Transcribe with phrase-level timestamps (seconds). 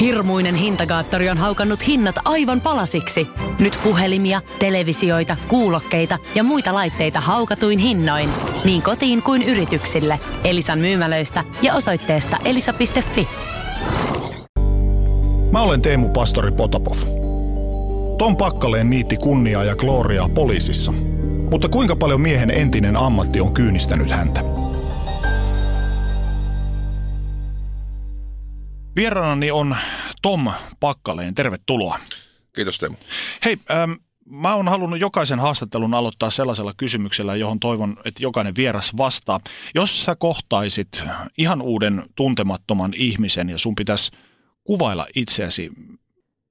[0.00, 3.28] Hirmuinen hintakaattori on haukannut hinnat aivan palasiksi.
[3.58, 8.30] Nyt puhelimia, televisioita, kuulokkeita ja muita laitteita haukatuin hinnoin.
[8.64, 10.20] Niin kotiin kuin yrityksille.
[10.44, 13.28] Elisan myymälöistä ja osoitteesta elisa.fi.
[15.52, 16.96] Mä olen Teemu Pastori Potapov.
[18.18, 20.92] Tom Pakkaleen niitti kunniaa ja gloriaa poliisissa.
[21.50, 24.57] Mutta kuinka paljon miehen entinen ammatti on kyynistänyt häntä?
[28.98, 29.76] Vieraanani on
[30.22, 31.34] Tom Pakkaleen.
[31.34, 31.98] Tervetuloa.
[32.54, 32.96] Kiitos Teemu.
[33.44, 33.92] Hei, ähm,
[34.24, 39.40] mä oon halunnut jokaisen haastattelun aloittaa sellaisella kysymyksellä, johon toivon, että jokainen vieras vastaa.
[39.74, 41.02] Jos sä kohtaisit
[41.38, 44.10] ihan uuden tuntemattoman ihmisen ja sun pitäisi
[44.64, 45.70] kuvailla itseäsi,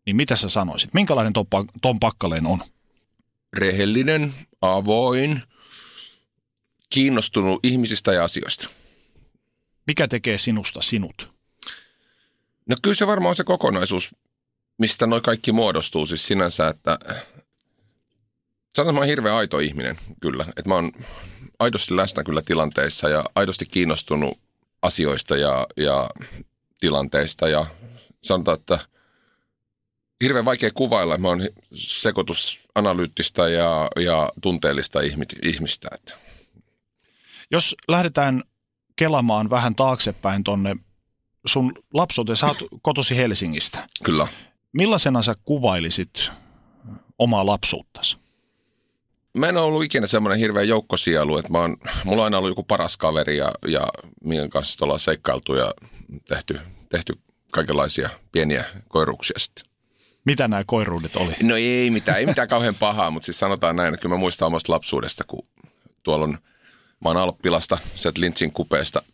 [0.06, 0.94] niin mitä sä sanoisit?
[0.94, 1.46] Minkälainen Tom,
[1.82, 2.64] Tom Pakkaleen on?
[3.54, 5.42] Rehellinen, avoin,
[6.94, 8.70] kiinnostunut ihmisistä ja asioista.
[9.88, 11.37] Mikä tekee sinusta sinut?
[12.68, 14.16] No kyllä se varmaan on se kokonaisuus,
[14.78, 17.00] mistä noi kaikki muodostuu siis sinänsä, että
[18.82, 20.46] että mä oon hirveän aito ihminen kyllä.
[20.50, 20.92] Että mä oon
[21.60, 24.40] aidosti läsnä kyllä tilanteissa ja aidosti kiinnostunut
[24.82, 26.10] asioista ja, ja
[26.80, 27.66] tilanteista ja
[28.24, 28.80] sanotaan, että
[30.24, 31.18] hirveän vaikea kuvailla.
[31.18, 31.42] Mä oon
[31.74, 35.00] sekoitus analyyttistä ja, ja tunteellista
[35.44, 35.88] ihmistä.
[35.94, 36.14] Että.
[37.52, 38.44] Jos lähdetään
[38.96, 40.76] kelamaan vähän taaksepäin tonne
[41.48, 43.88] sun lapsuuteen, sä oot kotosi Helsingistä.
[44.04, 44.28] Kyllä.
[44.74, 46.32] Millaisena sä kuvailisit
[47.20, 48.18] omaa lapsuuttasi?
[49.38, 52.52] Mä en ole ollut ikinä semmoinen hirveä joukkosielu, että mä oon, mulla on aina ollut
[52.52, 53.88] joku paras kaveri ja, ja
[54.24, 55.74] meidän kanssa ollaan seikkailtu ja
[56.28, 56.60] tehty,
[56.90, 57.14] tehty
[57.52, 59.66] kaikenlaisia pieniä koiruksia sitten.
[60.26, 61.34] Mitä nämä koiruudet oli?
[61.44, 64.46] No ei mitään, ei mitään kauhean pahaa, mutta siis sanotaan näin, että kyllä mä muistan
[64.46, 65.48] omasta lapsuudesta, kun
[66.04, 66.38] tuolla on,
[67.04, 69.02] mä oon Alppilasta, sieltä Lintsin kupeesta–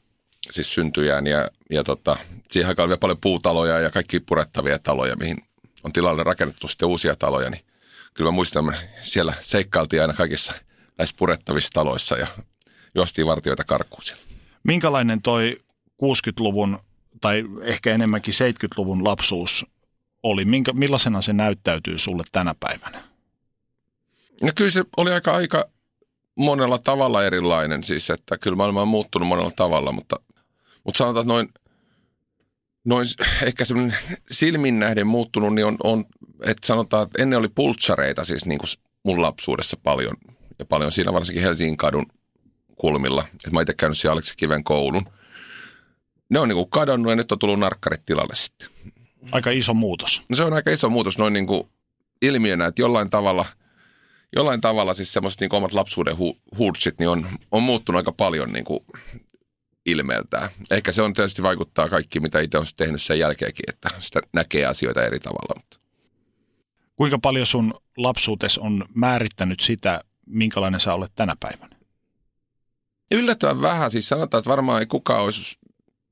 [0.52, 2.17] siis syntyjään ja, ja tota,
[2.52, 5.38] siihen aikaan oli vielä paljon puutaloja ja kaikki purettavia taloja, mihin
[5.83, 7.66] on tilalle rakennettu sitten uusia taloja, niin
[8.13, 10.53] kyllä mä muistan, siellä seikkailtiin aina kaikissa
[10.97, 12.27] näissä purettavissa taloissa ja
[12.95, 14.23] juostiin vartioita karkuun siellä.
[14.64, 15.61] Minkälainen toi
[16.03, 16.80] 60-luvun
[17.21, 19.65] tai ehkä enemmänkin 70-luvun lapsuus
[20.23, 20.45] oli?
[20.45, 23.03] Minkä, millaisena se näyttäytyy sulle tänä päivänä?
[24.42, 25.65] No kyllä se oli aika, aika
[26.36, 30.15] monella tavalla erilainen siis, että kyllä maailma on muuttunut monella tavalla, mutta
[30.83, 31.49] mutta sanotaan, että noin,
[32.86, 33.08] noin
[33.44, 33.98] ehkä semmoinen
[34.32, 36.05] silmin nähden muuttunut, niin on, on,
[36.42, 38.70] että sanotaan, että ennen oli pultsareita siis niin kuin
[39.04, 40.17] mun lapsuudessa paljon.
[40.60, 42.05] Ja paljon siinä varsinkin Helsingin kadun
[42.76, 43.26] kulmilla.
[43.33, 45.05] Että mä itse käynyt siellä Aleksi Kiven koulun.
[46.30, 48.67] Ne on niin kuin kadonnut ja nyt on tullut narkkarit tilalle sitten.
[49.32, 50.21] Aika iso muutos.
[50.30, 51.70] No se on aika iso muutos noin niin kuin
[52.21, 53.45] ilmiönä, että jollain tavalla,
[54.36, 58.54] jollain tavalla siis semmoiset niin omat lapsuuden hu- huudsit niin on, on muuttunut aika paljon
[58.54, 58.80] niin kuin
[59.86, 60.49] ilmeeltään.
[60.71, 64.66] Ehkä se on tietysti vaikuttaa kaikki, mitä itse on tehnyt sen jälkeenkin, että sitä näkee
[64.66, 65.54] asioita eri tavalla.
[65.58, 65.80] Mutta.
[66.95, 71.76] Kuinka paljon sun lapsuutes on määrittänyt sitä, minkälainen sä olet tänä päivänä?
[73.11, 73.92] Yllättävän vähän.
[73.92, 75.58] Siis sanotaan, että varmaan ei kukaan olisi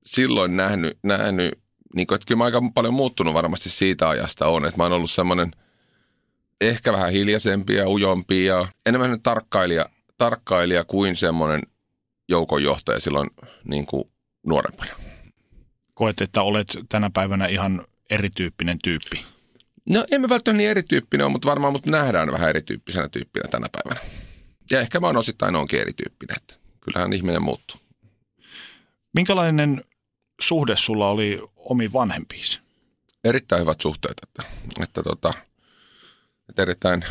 [0.06, 1.60] silloin nähnyt, nähnyt
[1.96, 4.66] niin kuin, että kyllä mä aika paljon muuttunut varmasti siitä ajasta on.
[4.66, 5.52] Että mä oon ollut semmoinen
[6.62, 9.86] ehkä vähän hiljaisempi ja ujompi ja enemmän tarkkailija,
[10.18, 11.62] tarkkailija kuin semmoinen
[12.30, 13.30] joukonjohtaja silloin
[13.64, 14.04] niin kuin
[14.46, 14.92] nuorempana.
[15.94, 19.26] Koet, että olet tänä päivänä ihan erityyppinen tyyppi?
[19.86, 24.10] No emme välttämättä niin erityyppinen ole, mutta varmaan mut nähdään vähän erityyppisenä tyyppinä tänä päivänä.
[24.72, 27.78] Ja ehkä mä oon osittain onkin erityyppinen, että kyllähän ihminen muuttuu.
[29.14, 29.84] Minkälainen
[30.42, 32.60] suhde sulla oli omi vanhempiisi?
[33.24, 34.44] Erittäin hyvät suhteet, että,
[34.84, 35.34] että, tota,
[36.50, 37.06] että erittäin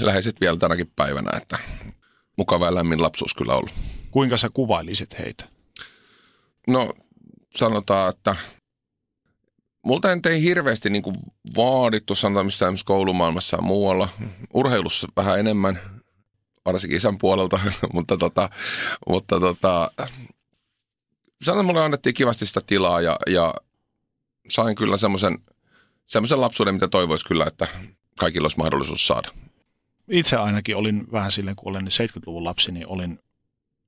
[0.00, 1.58] läheiset vielä tänäkin päivänä, että
[2.36, 3.74] mukava ja lämmin lapsuus kyllä ollut.
[4.10, 5.44] Kuinka sä kuvailisit heitä?
[6.66, 6.92] No
[7.52, 8.36] sanotaan, että
[9.82, 11.16] multa ei hirveästi niin kuin
[11.56, 14.08] vaadittu, sanotaan missään koulumaailmassa ja muualla.
[14.54, 15.80] Urheilussa vähän enemmän,
[16.64, 17.60] varsinkin isän puolelta,
[17.94, 18.50] mutta, tota,
[19.08, 19.90] mutta tota,
[21.40, 23.54] sanotaan, mulle annettiin kivasti sitä tilaa ja, ja
[24.48, 25.38] sain kyllä semmoisen
[26.10, 27.68] semmoisen lapsuuden, mitä toivoisi kyllä, että
[28.18, 29.28] kaikilla olisi mahdollisuus saada.
[30.08, 33.18] Itse ainakin olin vähän silleen, kun olen 70-luvun lapsi, niin olin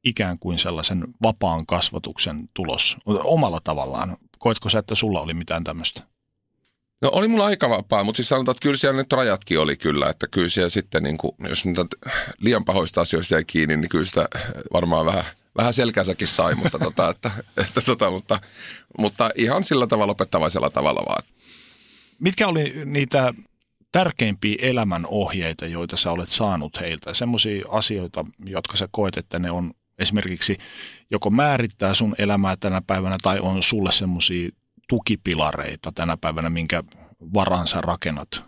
[0.04, 4.16] ikään kuin sellaisen vapaan kasvatuksen tulos omalla tavallaan.
[4.38, 6.02] Koetko sä, että sulla oli mitään tämmöistä?
[7.02, 10.10] No oli mulla aika vapaa, mutta siis sanotaan, että kyllä siellä nyt rajatkin oli kyllä,
[10.10, 11.84] että kyllä siellä sitten, niin kuin, jos niitä
[12.38, 14.28] liian pahoista asioista jäi kiinni, niin kyllä sitä
[14.72, 15.24] varmaan vähän,
[15.56, 18.40] vähän selkäänsäkin sai, mutta, tota, että, että, tota, mutta,
[18.98, 21.22] mutta ihan sillä tavalla opettavaisella tavalla vaan.
[22.18, 23.34] Mitkä oli niitä
[23.92, 27.14] tärkeimpiä elämän ohjeita, joita sä olet saanut heiltä?
[27.14, 30.58] Semmoisia asioita, jotka sä koet, että ne on esimerkiksi
[31.10, 34.50] joko määrittää sun elämää tänä päivänä tai on sulle semmoisia
[34.88, 36.82] tukipilareita tänä päivänä, minkä
[37.34, 38.42] varansa rakennat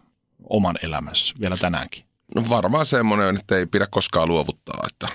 [0.48, 2.04] oman elämässä vielä tänäänkin?
[2.34, 4.86] No varmaan semmoinen, että ei pidä koskaan luovuttaa.
[4.92, 5.06] Että,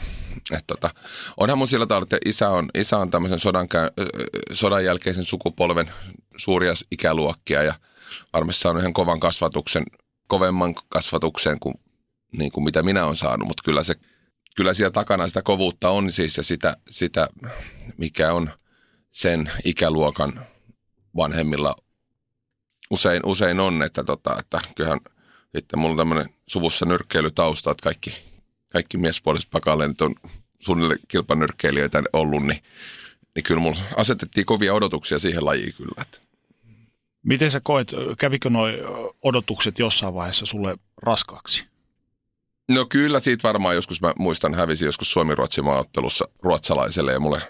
[0.52, 0.90] että tota,
[1.38, 3.68] onhan mun sillä tavalla, että isä on, isä on tämmöisen sodan,
[4.54, 5.92] sodan jälkeisen sukupolven
[6.38, 7.74] suuria ikäluokkia ja
[8.34, 9.84] varmasti saanut ihan kovan kasvatuksen,
[10.28, 11.76] kovemman kasvatuksen kuin,
[12.38, 13.96] niin kuin mitä minä olen saanut, mutta kyllä, se,
[14.60, 17.28] kyllä siellä takana sitä kovuutta on siis ja sitä, sitä
[17.98, 18.50] mikä on
[19.12, 20.46] sen ikäluokan
[21.16, 21.76] vanhemmilla
[22.90, 25.00] usein, usein on, että, tota, että kyllähän
[25.56, 28.18] sitten mulla on tämmöinen suvussa nyrkkeilytausta, että kaikki,
[28.70, 30.16] kaikki miespuoliset pakaleenit on
[30.60, 32.64] suunnilleen kilpanyrkkeilijöitä ollut, niin,
[33.36, 36.02] niin kyllä mulla asetettiin kovia odotuksia siihen lajiin kyllä.
[36.02, 36.20] Että.
[37.24, 38.68] Miten sä koet, kävikö nuo
[39.22, 41.69] odotukset jossain vaiheessa sulle raskaaksi?
[42.70, 47.42] No kyllä siitä varmaan joskus, mä muistan, hävisi joskus Suomi-Ruotsin maaottelussa ruotsalaiselle ja mulle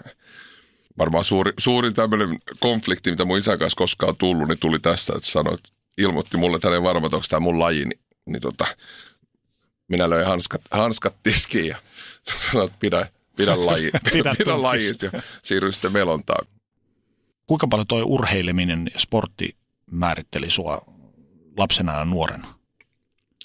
[0.98, 5.28] varmaan suuri, suuri tämmöinen konflikti, mitä mun isän kanssa koskaan tullut, niin tuli tästä, että
[5.28, 5.68] sanoi, että
[5.98, 8.66] ilmoitti mulle, että ei varma, että onko tämä mun laji, niin, niin tota,
[9.88, 11.76] minä löin hanskat, hanskat tiskiin ja
[12.50, 13.06] sanoin, että pidä,
[13.36, 15.10] pidä laji, pidä, pidä lajit ja
[15.42, 16.46] siirryin sitten melontaan.
[17.46, 19.56] Kuinka paljon tuo urheileminen ja sportti
[19.90, 20.82] määritteli sua
[21.56, 22.59] lapsena ja nuorena?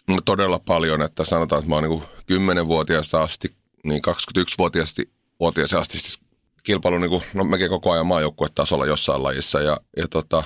[0.07, 1.83] No todella paljon, että sanotaan, että mä oon
[2.29, 6.19] niin 10-vuotiaasta asti, niin 21-vuotiaasti vuotiaasta asti siis
[6.63, 10.43] kilpailu niin kuin, no mekin koko ajan maajoukkuetasolla jossain lajissa ja, ja, tota,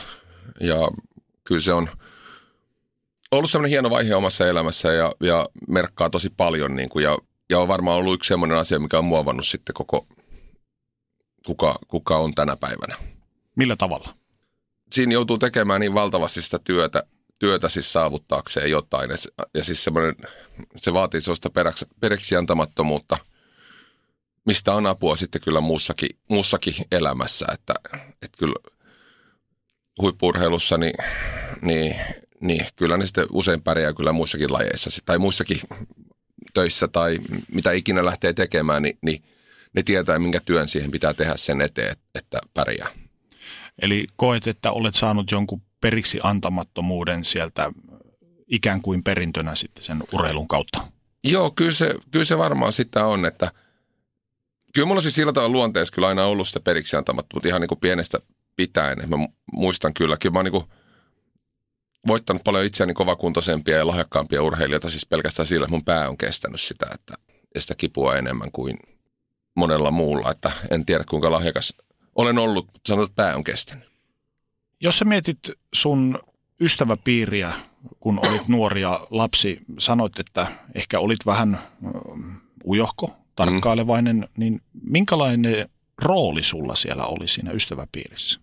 [0.59, 0.75] ja
[1.43, 1.89] kyllä se on
[3.31, 7.17] ollut semmoinen hieno vaihe omassa elämässä ja, ja merkkaa tosi paljon niin kuin, ja,
[7.49, 10.07] ja on varmaan ollut yksi semmoinen asia, mikä on muovannut sitten koko,
[11.45, 12.95] kuka, kuka on tänä päivänä.
[13.55, 14.15] Millä tavalla?
[14.91, 17.03] Siinä joutuu tekemään niin valtavasti sitä työtä,
[17.39, 19.09] työtä siis saavuttaakseen jotain.
[19.09, 20.15] Ja, ja siis semmoinen,
[20.77, 23.17] se vaatii sellaista peräksi, peräksi antamattomuutta,
[24.45, 27.45] mistä on apua sitten kyllä muussakin, muussakin elämässä.
[27.53, 27.73] Että,
[28.21, 28.55] että kyllä
[30.01, 30.93] huippurheilussa, niin,
[31.61, 31.95] niin,
[32.41, 35.59] niin kyllä ne sitten usein pärjää kyllä muissakin lajeissa tai muissakin
[36.53, 37.19] töissä tai
[37.53, 39.23] mitä ikinä lähtee tekemään, niin, niin
[39.73, 42.87] ne tietää, minkä työn siihen pitää tehdä sen eteen, että pärjää.
[43.81, 47.71] Eli koet, että olet saanut jonkun periksi antamattomuuden sieltä
[48.47, 50.87] ikään kuin perintönä sitten sen urheilun kautta?
[51.23, 53.51] Joo, kyllä se, kyllä se varmaan sitä on, että
[54.73, 57.79] kyllä mulla siis sillä tavalla luonteessa kyllä aina ollut sitä periksi antamattomuutta ihan niin kuin
[57.79, 58.19] pienestä
[58.55, 59.09] pitäen.
[59.09, 59.17] Mä
[59.53, 60.79] muistan kyllä, kyllä mä oon niin
[62.07, 66.61] voittanut paljon itseäni kovakuntoisempia ja lahjakkaampia urheilijoita siis pelkästään sillä, että mun pää on kestänyt
[66.61, 67.13] sitä, että
[67.59, 68.77] sitä kipua enemmän kuin
[69.55, 70.31] monella muulla.
[70.31, 71.73] Että en tiedä kuinka lahjakas
[72.15, 73.88] olen ollut, mutta sanon, että pää on kestänyt.
[74.81, 75.39] Jos sä mietit
[75.73, 76.19] sun
[76.61, 77.53] ystäväpiiriä,
[77.99, 81.59] kun olit nuoria lapsi, sanoit, että ehkä olit vähän
[82.65, 84.27] ujohko, tarkkailevainen, mm.
[84.37, 88.39] niin minkälainen rooli sulla siellä oli siinä ystäväpiirissä?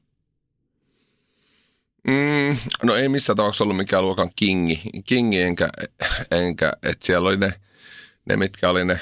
[2.09, 5.69] Mm, no ei missään tapauksessa ollut mikään luokan kingi, kingi enkä,
[6.31, 7.53] enkä että siellä oli ne,
[8.29, 9.01] ne, mitkä oli ne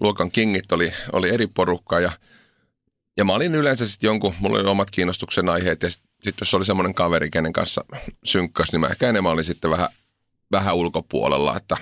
[0.00, 2.12] luokan kingit, oli, oli eri porukka ja,
[3.16, 5.88] ja mä olin yleensä sitten jonkun, mulla oli omat kiinnostuksen aiheet ja
[6.24, 7.84] sitten sit jos oli semmoinen kaveri, kenen kanssa
[8.24, 9.88] synkkäs, niin mä ehkä enemmän olin sitten vähän,
[10.52, 11.76] vähän ulkopuolella, että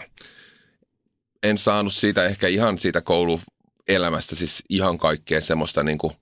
[1.42, 6.12] en saanut siitä ehkä ihan siitä kouluelämästä siis ihan kaikkea semmoista niin kuin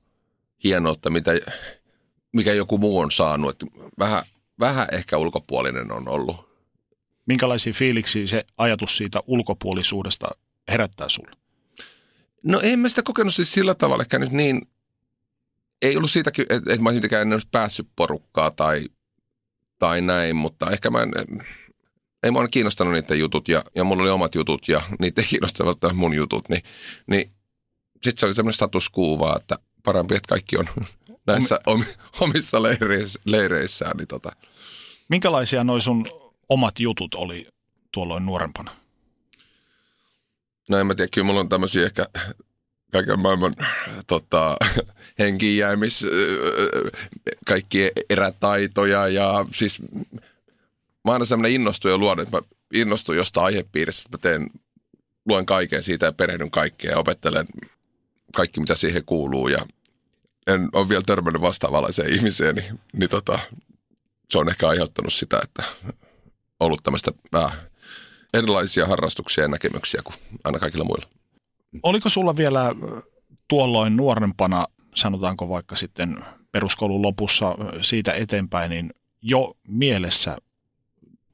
[0.65, 1.33] hienoutta, mitä
[2.33, 3.51] mikä joku muu on saanut.
[3.51, 3.67] Että
[3.99, 4.23] vähän,
[4.61, 6.55] vähän ehkä ulkopuolinen on ollut.
[7.27, 10.29] Minkälaisia fiiliksiä se ajatus siitä ulkopuolisuudesta
[10.69, 11.37] herättää sulle?
[12.43, 14.69] No en mä sitä kokenut siis sillä tavalla ehkä nyt niin,
[15.83, 18.89] ei ollut siitäkin, että, että mä olisin mitenkään päässyt porukkaa tai,
[19.79, 21.11] tai näin, mutta ehkä mä en,
[22.23, 25.79] ei mä kiinnostanut niiden jutut ja, ja mulla oli omat jutut ja niitä ei kiinnostavat
[25.95, 26.63] mun jutut, niin,
[27.07, 27.33] niin
[28.03, 30.67] sitten se oli semmoinen status quo että parempi, että kaikki on
[31.27, 31.61] näissä
[32.21, 33.97] omissa leireissä, leireissään.
[33.97, 34.33] Niin tota.
[35.09, 36.07] Minkälaisia noin sun
[36.49, 37.49] omat jutut oli
[37.93, 38.71] tuolloin nuorempana?
[40.69, 42.07] No en mä tiedä, kyllä mulla on tämmöisiä ehkä
[42.95, 43.57] kaiken maailman
[44.07, 44.57] tota,
[45.19, 46.07] henkijäämis,
[47.47, 49.83] kaikki erätaitoja ja siis
[51.05, 52.43] mä aina semmoinen innostuja luon, että mä
[52.75, 54.51] innostun jostain aihepiiristä, että mä teen,
[55.27, 57.47] luen kaiken siitä ja perehdyn kaikkea ja opettelen
[58.37, 59.67] kaikki, mitä siihen kuuluu ja
[60.47, 63.39] en ole vielä törmännyt vastaavanlaiseen ihmiseen, niin, niin tota,
[64.31, 65.63] se on ehkä aiheuttanut sitä, että
[66.61, 67.57] ollut tämmöistä äh,
[68.35, 71.09] erilaisia harrastuksia ja näkemyksiä kuin aina kaikilla muilla.
[71.83, 72.75] Oliko sulla vielä äh,
[73.49, 78.91] tuolloin nuorempana, sanotaanko vaikka sitten peruskoulun lopussa äh, siitä eteenpäin, niin
[79.23, 80.37] jo mielessä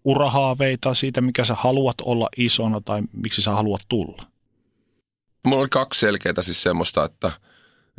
[0.04, 4.26] urahaaveita siitä, mikä sä haluat olla isona tai miksi sä haluat tulla?
[5.46, 7.32] Mulla oli kaksi selkeää siis semmoista, että–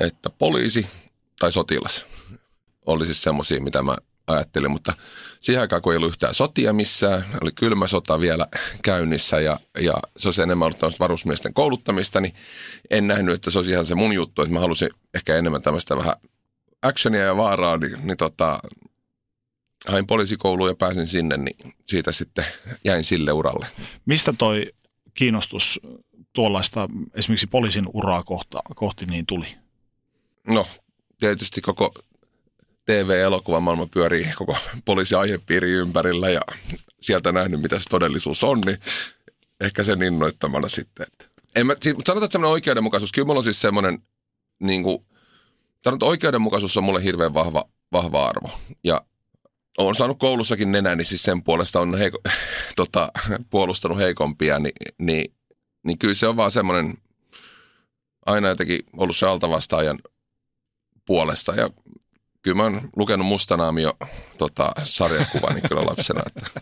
[0.01, 0.87] että poliisi
[1.39, 2.05] tai sotilas.
[2.85, 3.97] oli siis semmoisia, mitä mä
[4.27, 4.93] ajattelin, mutta
[5.39, 8.47] siihen aikaan, kun ei ollut yhtään sotia missään, oli kylmä sota vielä
[8.83, 12.33] käynnissä ja, ja se olisi enemmän ollut varusmiesten kouluttamista, niin
[12.89, 15.97] en nähnyt, että se olisi ihan se mun juttu, että mä halusin ehkä enemmän tämmöistä
[15.97, 16.13] vähän
[16.81, 18.59] actionia ja vaaraa, niin, niin tota,
[19.87, 22.45] hain poliisikouluun ja pääsin sinne, niin siitä sitten
[22.83, 23.67] jäin sille uralle.
[24.05, 24.71] Mistä toi
[25.13, 25.79] kiinnostus
[26.33, 29.45] tuollaista esimerkiksi poliisin uraa kohta, kohti niin tuli?
[30.47, 30.67] No
[31.19, 31.93] tietysti koko
[32.85, 36.41] TV-elokuvan maailma pyörii koko poliisiaihepiiri ympärillä ja
[37.01, 38.77] sieltä nähnyt, mitä se todellisuus on, niin
[39.61, 41.07] ehkä sen innoittamana sitten.
[41.11, 41.25] Että.
[41.55, 43.99] En mä, siis, sanotaan, että semmoinen oikeudenmukaisuus, kyllä mulla on siis semmoinen,
[44.59, 45.05] niin kuin,
[45.83, 48.49] sanotaan, oikeudenmukaisuus on mulle hirveän vahva, vahva arvo.
[48.83, 49.01] Ja
[49.77, 52.19] olen saanut koulussakin nenäni siis sen puolesta on heiko,
[52.75, 53.11] tota,
[53.49, 55.33] puolustanut heikompia, niin, niin,
[55.83, 56.97] niin kyllä se on vaan semmoinen
[58.25, 59.99] aina jotenkin ollut se altavastaajan
[61.05, 61.69] puolesta ja
[62.41, 63.97] kyllä mä oon lukenut Mustanaamio
[64.37, 66.23] tota, sarjakuvani kyllä lapsena.
[66.27, 66.61] Että.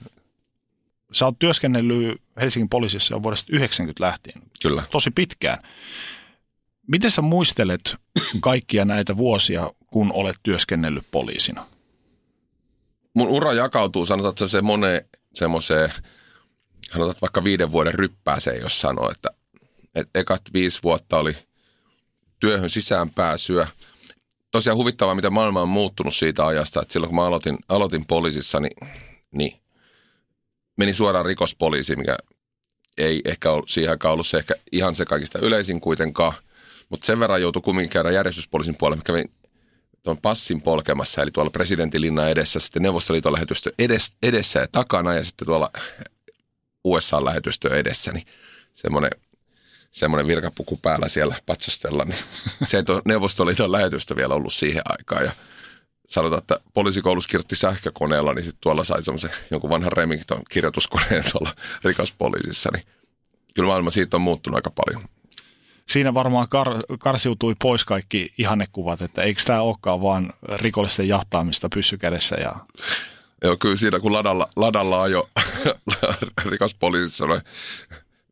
[1.11, 4.41] Sä oot työskennellyt Helsingin poliisissa jo vuodesta 90 lähtien.
[4.61, 4.83] Kyllä.
[4.91, 5.63] Tosi pitkään.
[6.87, 7.95] Miten sä muistelet
[8.39, 11.65] kaikkia näitä vuosia, kun olet työskennellyt poliisina?
[13.13, 15.93] Mun ura jakautuu, sanotaan, että se moneen semmoiseen,
[16.91, 19.29] sanotaan vaikka viiden vuoden ryppääseen, jos sanoo, että,
[19.95, 21.35] että ekat viisi vuotta oli
[22.39, 23.67] työhön sisään pääsyä–
[24.51, 28.59] tosiaan huvittavaa, mitä maailma on muuttunut siitä ajasta, että silloin kun mä aloitin, aloitin poliisissa,
[28.59, 28.89] niin,
[29.31, 29.53] niin
[30.77, 32.17] meni suoraan rikospoliisiin, mikä
[32.97, 36.33] ei ehkä ollut, siihen aikaan ollut se ehkä ihan se kaikista yleisin kuitenkaan,
[36.89, 38.97] mutta sen verran joutui kumminkin käydä järjestyspoliisin puolelle.
[38.97, 39.31] Mä kävin
[40.03, 43.71] tuon passin polkemassa, eli tuolla presidentinlinnan edessä, sitten Neuvostoliiton lähetystö
[44.23, 45.71] edessä ja takana ja sitten tuolla
[46.83, 48.25] USA-lähetystö edessä, niin
[48.73, 49.11] semmoinen
[49.91, 52.19] semmoinen virkapuku päällä siellä patsastella, niin
[52.65, 55.23] se ei Neuvostoliiton lähetystä vielä ollut siihen aikaan.
[55.23, 55.31] Ja
[56.07, 61.55] sanotaan, että poliisikoulus kirjoitti sähkökoneella, niin sitten tuolla sai semmoisen jonkun vanhan Remington kirjoituskoneen tuolla
[61.83, 62.83] rikospoliisissa, niin
[63.55, 65.09] kyllä maailma siitä on muuttunut aika paljon.
[65.89, 72.35] Siinä varmaan kar- karsiutui pois kaikki ihannekuvat, että eikö tämä olekaan vaan rikollisten jahtaamista pyssykädessä
[72.35, 72.55] ja
[73.43, 75.29] Joo, kyllä siinä kun ladalla, ladalla ajo
[76.51, 77.41] rikospoliisissa noin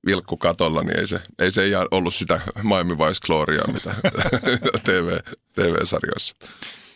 [0.06, 3.96] vilkku katolla, niin ei se, ei se ihan ollut sitä Miami Vice Gloria, mitä
[4.86, 5.18] TV,
[5.56, 6.36] TV-sarjoissa.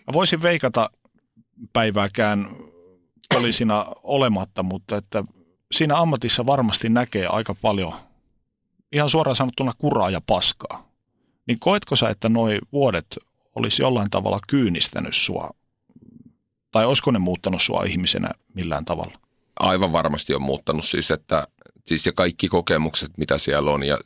[0.07, 0.89] Mä voisin veikata
[1.73, 2.55] päivääkään
[3.33, 5.23] poliisina olematta, mutta että
[5.71, 7.93] siinä ammatissa varmasti näkee aika paljon
[8.91, 10.87] ihan suoraan sanottuna kuraa ja paskaa.
[11.47, 13.19] Niin koetko sä, että noi vuodet
[13.55, 15.49] olisi jollain tavalla kyynistänyt sua?
[16.71, 19.19] Tai olisiko ne muuttanut sua ihmisenä millään tavalla?
[19.59, 21.47] Aivan varmasti on muuttanut siis, että
[21.87, 23.83] siis ja kaikki kokemukset, mitä siellä on.
[23.83, 23.99] Ja,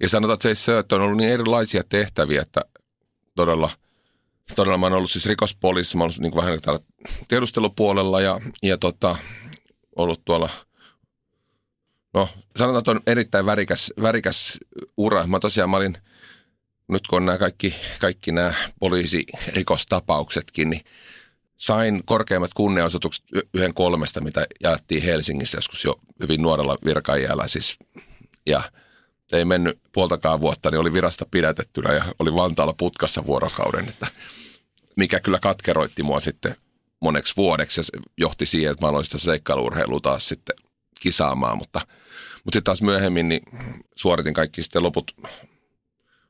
[0.00, 2.60] ja sanotaan, että se, että on ollut niin erilaisia tehtäviä, että
[3.36, 3.70] todella,
[4.56, 6.80] todella mä oon ollut siis rikospoliisissa, mä oon ollut niin kuin vähän täällä
[7.28, 9.16] tiedustelupuolella ja, ja tota,
[9.96, 10.50] ollut tuolla,
[12.14, 14.58] no sanotaan, että on erittäin värikäs, värikäs
[14.96, 15.26] ura.
[15.26, 15.96] Mä tosiaan mä olin,
[16.88, 20.84] nyt kun on nämä kaikki, kaikki nämä poliisirikostapauksetkin, niin
[21.60, 23.24] sain korkeimmat kunnianosoitukset
[23.54, 27.48] yhden kolmesta, mitä jaettiin Helsingissä joskus jo hyvin nuorella virkaijalla.
[27.48, 27.78] Siis,
[28.46, 28.62] ja
[29.26, 34.06] se ei mennyt puoltakaan vuotta, niin oli virasta pidätettynä ja oli Vantaalla putkassa vuorokauden, että
[34.96, 36.56] mikä kyllä katkeroitti mua sitten
[37.00, 40.56] moneksi vuodeksi ja johti siihen, että mä aloin sitä seikkailuurheilua taas sitten
[41.00, 41.80] kisaamaan, mutta,
[42.44, 43.42] mutta sitten taas myöhemmin niin
[43.96, 45.14] suoritin kaikki sitten loput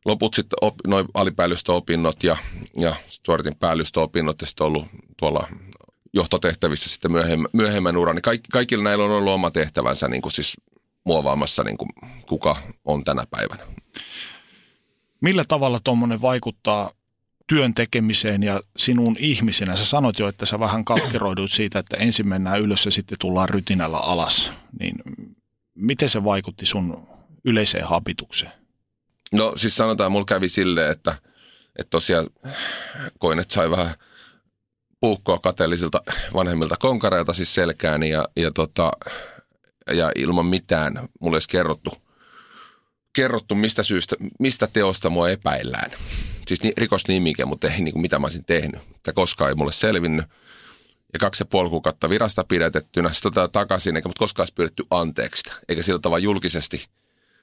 [0.04, 2.36] loput sitten op, noin alipäällistöopinnot ja,
[2.76, 5.48] ja suoritin päällystöopinnot ja sitten ollut tuolla
[6.12, 8.16] johtotehtävissä sitten myöhemmän, myöhemmän uran.
[8.16, 10.56] Niin kaikki, kaikilla näillä on ollut oma tehtävänsä niin kuin siis
[11.04, 11.88] muovaamassa, niin kuin
[12.28, 13.62] kuka on tänä päivänä.
[15.20, 16.90] Millä tavalla tuommoinen vaikuttaa
[17.46, 19.76] työn tekemiseen ja sinun ihmisenä?
[19.76, 23.48] Sä sanoit jo, että sä vähän katkeroidut siitä, että ensin mennään ylös ja sitten tullaan
[23.48, 24.50] rytinällä alas.
[24.80, 24.94] Niin
[25.74, 27.08] miten se vaikutti sun
[27.44, 28.59] yleiseen habitukseen?
[29.34, 31.14] No siis sanotaan, mulla kävi silleen, että,
[31.78, 32.26] että tosiaan
[33.18, 33.94] koin, että sai vähän
[35.00, 36.02] puukkoa kateellisilta
[36.34, 38.90] vanhemmilta konkareilta siis selkääni ja, ja, tota,
[39.92, 41.90] ja ilman mitään mulle edes kerrottu,
[43.12, 45.90] kerrottu mistä syystä, mistä teosta mua epäillään.
[46.46, 48.80] Siis ni, rikosnimike, mutta ei niin kuin mitä mä olisin tehnyt.
[49.02, 50.26] Tämä koskaan ei mulle selvinnyt.
[51.12, 53.12] Ja kaksi ja puoli kuukautta virasta pidätettynä.
[53.12, 55.50] Sitten otetaan takaisin, eikä mut koskaan pyydetty anteeksi.
[55.68, 56.84] Eikä sillä tavalla julkisesti–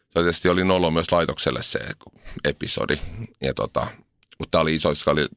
[0.08, 1.80] se tietysti oli nolo myös laitokselle se
[2.44, 2.98] episodi.
[3.42, 3.88] Ja tota,
[4.40, 5.28] mutta tämä oli isoissa, oli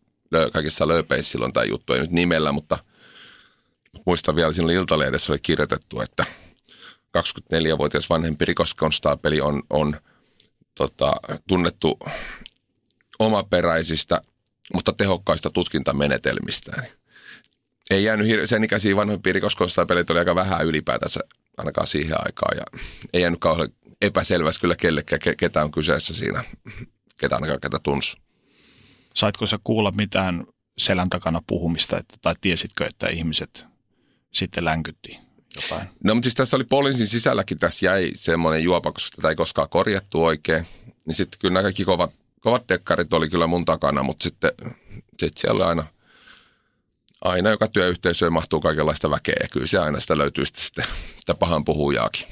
[0.53, 2.79] kaikissa lööpeissä silloin tämä juttu, ei nyt nimellä, mutta
[4.07, 6.25] muistan vielä silloin Iltalehdessä oli kirjoitettu, että
[7.19, 10.01] 24-vuotias vanhempi rikoskonstaapeli on, on
[10.75, 11.13] tota,
[11.49, 11.99] tunnettu
[13.19, 14.23] omaperäisistä,
[14.75, 16.83] mutta tehokkaista tutkintamenetelmistä.
[17.91, 21.21] ei jäänyt hir- sen ikäisiä vanhempia rikoskonstabeleita oli aika vähän ylipäätänsä
[21.57, 22.81] ainakaan siihen aikaan ja
[23.13, 23.69] ei jäänyt kauhean
[24.01, 26.45] epäselvästi kyllä kellekään, ketä on kyseessä siinä,
[27.21, 28.17] ketä ainakaan ketä tunsi.
[29.15, 30.47] Saitko sä kuulla mitään
[30.79, 33.65] selän takana puhumista, että, tai tiesitkö, että ihmiset
[34.33, 35.19] sitten länkytti
[35.63, 35.89] jotain?
[36.05, 39.69] No mutta siis tässä oli poliisin sisälläkin, tässä jäi semmoinen juopa, koska tätä ei koskaan
[39.69, 40.67] korjattu oikein.
[41.07, 44.53] Niin sitten kyllä nämä kaikki kovat, kovat dekkarit oli kyllä mun takana, mutta sitten
[45.21, 45.87] sit siellä aina,
[47.25, 50.85] aina joka työyhteisöön mahtuu kaikenlaista väkeä ja kyllä se aina sitä löytyy sitten
[51.19, 52.27] sitä pahan puhujaakin.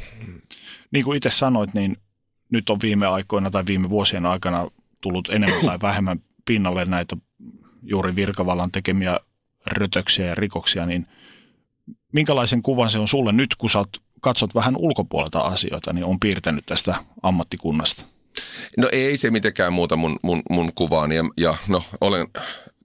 [0.90, 1.96] Niin kuin itse sanoit, niin
[2.50, 7.16] nyt on viime aikoina tai viime vuosien aikana tullut enemmän tai vähemmän pinnalle näitä
[7.82, 9.20] juuri virkavallan tekemiä
[9.66, 11.06] rötöksiä ja rikoksia, niin
[12.12, 13.84] minkälaisen kuvan se on sulle nyt, kun sä
[14.20, 18.04] katsot vähän ulkopuolelta asioita, niin on piirtänyt tästä ammattikunnasta?
[18.76, 22.26] No ei se mitenkään muuta mun, mun, mun kuvaani ja, ja no olen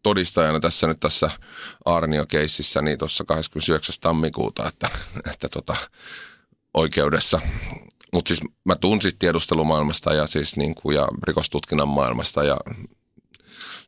[0.03, 1.29] todistajana tässä nyt tässä
[1.85, 3.95] Arnio-keississä niin tuossa 29.
[4.01, 4.89] tammikuuta, että,
[5.31, 5.75] että tota,
[6.73, 7.41] oikeudessa.
[8.13, 12.57] Mutta siis mä tunsin tiedustelumaailmasta ja siis niin kuin, ja rikostutkinnan maailmasta ja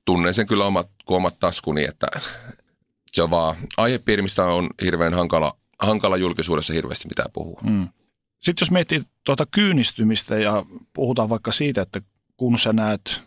[0.06, 2.08] tunnen sen kyllä omat, omat taskuni, että
[3.12, 7.62] se on vaan aihepiiri, mistä on hirveän hankala, hankala julkisuudessa hirveästi mitään puhua.
[7.64, 7.88] Mm.
[8.42, 12.02] Sitten jos miettii tuota kyynistymistä ja puhutaan vaikka siitä, että
[12.38, 13.22] kun sä näet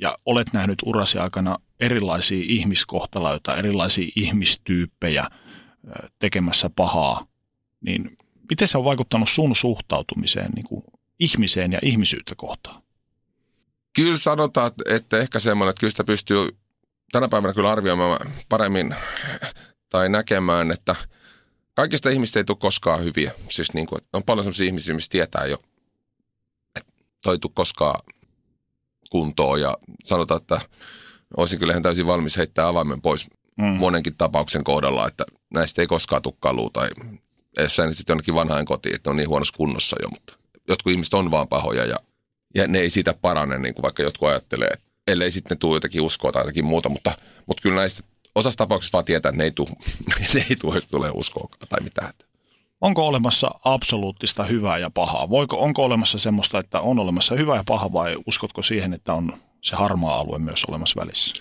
[0.00, 5.24] ja olet nähnyt urasi aikana erilaisia ihmiskohtaloita, erilaisia ihmistyyppejä
[6.18, 7.26] tekemässä pahaa,
[7.80, 8.17] niin
[8.50, 10.84] miten se on vaikuttanut sun suhtautumiseen niin kuin
[11.20, 12.82] ihmiseen ja ihmisyyttä kohtaan?
[13.96, 16.48] Kyllä sanotaan, että ehkä semmoinen, että kyllä sitä pystyy
[17.12, 18.94] tänä päivänä kyllä arvioimaan paremmin
[19.88, 20.96] tai näkemään, että
[21.74, 23.32] kaikista ihmistä ei tule koskaan hyviä.
[23.48, 25.62] Siis niin kuin, on paljon sellaisia ihmisiä, mistä tietää jo,
[26.76, 28.00] että toi ei tule koskaan
[29.10, 30.60] kuntoon ja sanotaan, että
[31.36, 33.26] olisin kyllä ihan täysin valmis heittää avaimen pois
[33.56, 33.64] mm.
[33.64, 35.24] monenkin tapauksen kohdalla, että
[35.54, 36.88] näistä ei koskaan tule kalua tai
[37.66, 40.32] sä sitten jonnekin vanhaan kotiin, että ne on niin huonossa kunnossa jo, mutta
[40.68, 41.96] jotkut ihmiset on vaan pahoja ja,
[42.54, 45.76] ja ne ei siitä parane, niin kuin vaikka jotkut ajattelee, että ellei sitten ne tule
[45.76, 47.12] jotenkin uskoa tai jotakin muuta, mutta,
[47.46, 48.02] mutta kyllä näistä
[48.34, 49.68] osassa tapauksista vaan tietää, että ne ei tule,
[50.34, 52.12] ne ei tule, tule uskoa tai mitään.
[52.80, 55.30] Onko olemassa absoluuttista hyvää ja pahaa?
[55.30, 59.32] Voiko, onko olemassa semmoista, että on olemassa hyvä ja paha vai uskotko siihen, että on
[59.62, 61.34] se harmaa alue myös olemassa välissä?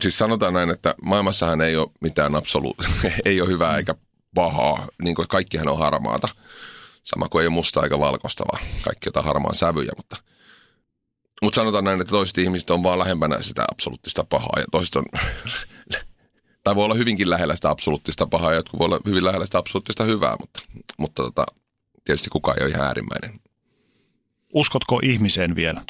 [0.00, 3.94] Siis sanotaan näin, että maailmassahan ei ole mitään absoluuttista, ei ole hyvää eikä
[4.34, 6.28] pahaa, niin kuin kaikkihan on harmaata.
[7.04, 10.16] Sama kuin ei ole musta eikä valkoista, vaan kaikki jotain harmaan sävyjä, mutta,
[11.42, 15.04] mutta sanotaan näin, että toiset ihmiset on vaan lähempänä sitä absoluuttista pahaa ja toiset on,
[16.64, 19.58] tai voi olla hyvinkin lähellä sitä absoluuttista pahaa ja jotkut voi olla hyvin lähellä sitä
[19.58, 20.60] absoluuttista hyvää, mutta,
[20.98, 21.46] mutta tota,
[22.04, 23.40] tietysti kukaan ei ole ihan äärimmäinen.
[24.54, 25.82] Uskotko ihmiseen vielä?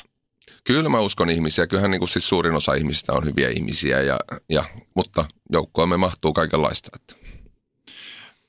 [0.64, 1.66] Kyllä mä uskon ihmisiä.
[1.66, 4.18] Kyllähän niin kuin siis suurin osa ihmisistä on hyviä ihmisiä, ja,
[4.48, 5.24] ja, mutta
[5.86, 6.90] me mahtuu kaikenlaista.
[6.94, 7.25] Että.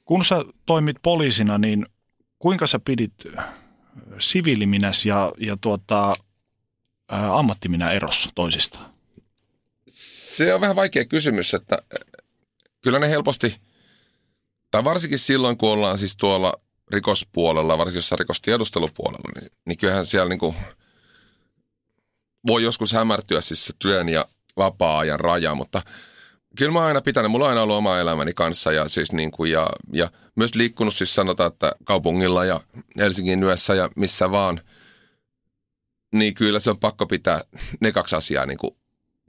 [0.08, 1.86] Kun sä toimit poliisina, niin
[2.39, 3.13] kuinka sä pidit
[4.20, 6.15] siviiliminäs ja, ja tuota,
[7.10, 8.93] ää, ammattiminä erossa toisistaan?
[9.89, 11.78] Se on vähän vaikea kysymys, että
[12.82, 13.62] kyllä ne helposti,
[14.72, 16.54] tai varsinkin silloin kun ollaan siis tuolla
[16.91, 20.56] rikospuolella, varsinkin jossain rikostiedustelupuolella, niin, niin kyllähän siellä niin kuin
[22.48, 24.26] voi joskus hämärtyä siis se työn ja
[24.58, 25.82] vapaa-ajan raja, mutta–
[26.58, 29.32] kyllä mä oon aina pitänyt, mulla on aina ollut oma elämäni kanssa ja, siis niin
[29.32, 32.62] kuin, ja, ja myös liikkunut siis sanotaan, että kaupungilla ja
[32.98, 34.62] Helsingin yössä ja missä vaan,
[36.12, 37.41] niin kyllä se on pakko pitää
[37.82, 38.76] ne kaksi asiaa niin kuin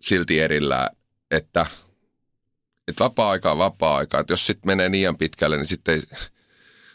[0.01, 0.89] silti erillään,
[1.31, 1.67] että,
[2.89, 6.03] että vapaa-aika on vapaa-aika, että jos sitten menee liian pitkälle, niin sitten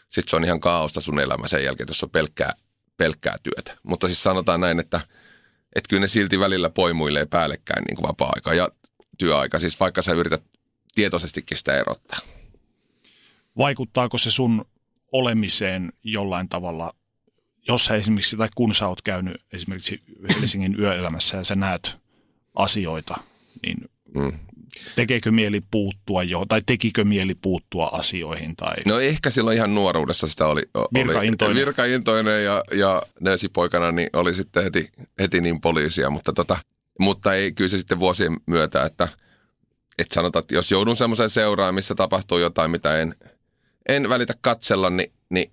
[0.08, 2.52] sit se on ihan kaaosta sun elämä sen jälkeen, jos on pelkkää,
[2.96, 3.78] pelkkää työtä.
[3.82, 5.00] Mutta siis sanotaan näin, että,
[5.76, 8.54] että kyllä ne silti välillä poimuilee päällekkäin niin kuin vapaa-aika.
[8.54, 8.68] Ja
[9.18, 10.42] työaika, siis vaikka sä yrität
[10.94, 12.18] tietoisestikin sitä erottaa.
[13.58, 14.64] Vaikuttaako se sun
[15.12, 16.94] olemiseen jollain tavalla,
[17.68, 20.02] jos sä esimerkiksi, tai kun sä oot käynyt esimerkiksi
[20.34, 21.96] Helsingin yöelämässä ja sä näet
[22.54, 23.16] asioita,
[23.66, 24.32] niin mm.
[24.96, 28.56] tekeekö mieli puuttua jo, tai tekikö mieli puuttua asioihin?
[28.56, 28.74] Tai...
[28.86, 30.62] No ehkä silloin ihan nuoruudessa sitä oli.
[30.94, 31.56] Virkaintoinen.
[31.56, 33.02] Oli virkaintoinen ja, ja
[33.52, 34.88] poikana niin oli sitten heti,
[35.20, 36.56] heti niin poliisia, mutta tota,
[37.00, 39.08] mutta ei kyllä se sitten vuosien myötä, että,
[39.98, 43.14] että sanotaan, että jos joudun semmoiseen seuraan, missä tapahtuu jotain, mitä en,
[43.88, 45.52] en välitä katsella, niin, niin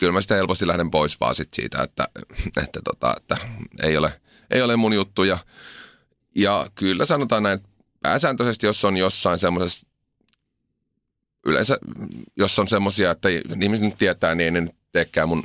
[0.00, 2.08] kyllä mä sitten helposti lähden pois vaan sit siitä, että,
[2.62, 3.36] että, tota, että
[3.82, 5.24] ei, ole, ei ole mun juttu.
[5.24, 5.38] Ja,
[6.36, 7.60] ja kyllä sanotaan näin,
[8.02, 9.88] pääsääntöisesti jos on jossain semmoisessa,
[11.46, 11.78] yleensä
[12.36, 13.28] jos on semmoisia, että
[13.62, 15.44] ihmiset nyt tietää, niin ei ne teekään mun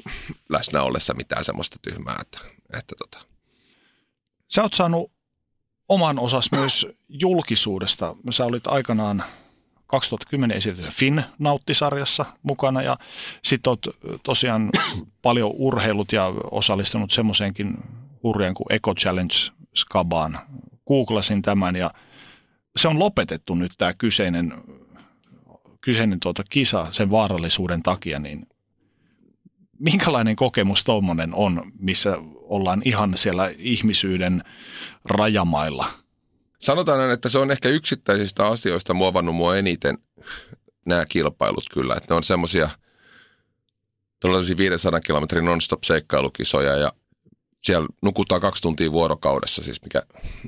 [0.50, 2.18] läsnä ollessa mitään semmoista tyhmää.
[2.22, 2.40] Että,
[2.74, 3.26] että tota.
[4.48, 5.12] Sä oot saanut
[5.92, 8.16] oman osas myös julkisuudesta.
[8.30, 9.24] Sä olit aikanaan
[9.88, 12.98] 2010 esitetyssä Finn-nauttisarjassa mukana ja
[13.44, 14.70] sitten olet tosiaan
[15.22, 17.78] paljon urheilut ja osallistunut semmoiseenkin
[18.24, 19.36] hurjaan kuin Eco Challenge
[19.76, 20.40] Skabaan.
[20.88, 21.92] Googlasin tämän ja
[22.76, 24.54] se on lopetettu nyt tämä kyseinen,
[25.82, 28.48] kyseinen tuota kisa sen vaarallisuuden takia, niin
[29.80, 32.18] minkälainen kokemus tuommoinen on, missä
[32.52, 34.44] ollaan ihan siellä ihmisyyden
[35.06, 35.86] rajamailla?
[36.60, 39.98] Sanotaan että se on ehkä yksittäisistä asioista muovannut mua eniten
[40.86, 41.96] nämä kilpailut kyllä.
[41.96, 42.70] Että ne on semmoisia
[44.20, 46.94] tällaisia 500 kilometrin non-stop seikkailukisoja ja
[47.60, 50.04] siellä nukutaan kaksi tuntia vuorokaudessa, siis mikä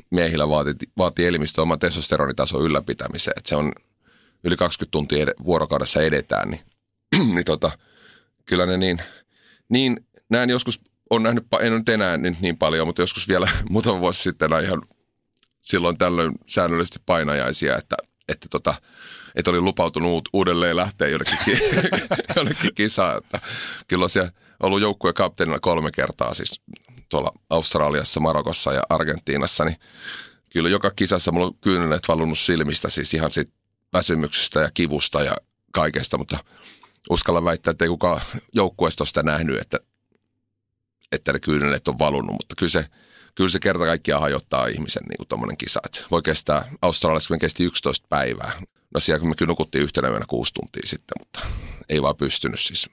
[0.10, 3.34] miehillä vaatii, vaatii elimistö oman testosteronitason ylläpitämiseen.
[3.38, 3.72] Että se on
[4.44, 6.62] yli 20 tuntia ed- vuorokaudessa edetään, niin,
[7.36, 7.72] niin tota,
[8.46, 9.00] kyllä ne niin,
[9.70, 10.82] niin näin joskus
[11.16, 14.82] on nähnyt, en nyt enää niin, niin paljon, mutta joskus vielä muutama vuosi sitten ihan
[15.62, 17.96] silloin tällöin säännöllisesti painajaisia, että,
[18.28, 18.74] että, tota,
[19.36, 21.38] että oli lupautunut uudelleen lähteä jonnekin,
[22.36, 23.18] jonnekin kisaan.
[23.18, 23.40] Että
[23.88, 24.32] kyllä siellä
[24.64, 26.62] ollut joukkueen kapteenilla kolme kertaa siis
[27.10, 29.78] tuolla Australiassa, Marokossa ja Argentiinassa, niin
[30.50, 33.52] kyllä joka kisassa mulla on kyynelet valunut silmistä siis ihan siitä
[33.94, 35.36] väsymyksestä ja kivusta ja
[35.72, 36.38] kaikesta, mutta
[37.10, 38.22] uskalla väittää, että ei kukaan
[38.54, 39.80] joukkueesta sitä nähnyt, että,
[41.14, 42.86] että ne kyynelet on valunut, mutta kyllä se,
[43.36, 45.80] kyllä se kerta kaikkiaan hajottaa ihmisen niin tuommoinen kisa.
[45.86, 48.52] Että voi kestää, Australiassa kesti 11 päivää.
[48.94, 51.40] No siellä me kyllä nukuttiin yhtenä yönä kuusi tuntia sitten, mutta
[51.90, 52.90] ei vaan pystynyt siis.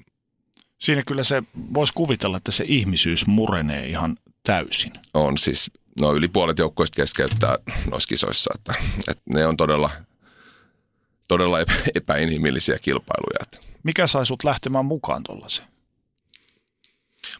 [0.78, 1.42] Siinä kyllä se
[1.74, 4.92] voisi kuvitella, että se ihmisyys murenee ihan täysin.
[5.14, 7.56] On siis, no yli puolet joukkoista keskeyttää
[7.90, 8.74] noissa kisoissa, että,
[9.08, 9.90] että ne on todella,
[11.28, 13.60] todella epä, epäinhimillisiä kilpailuja.
[13.82, 15.69] Mikä sai sut lähtemään mukaan tuollaiseen?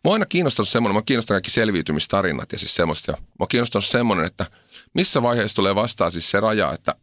[0.04, 3.12] Mua aina kiinnostanut semmoinen, mä kiinnostan kaikki selviytymistarinat ja siis semmoista.
[3.12, 4.46] Mä oon kiinnostanut semmoinen, että
[4.94, 6.94] missä vaiheessa tulee vastaan siis se raja, että,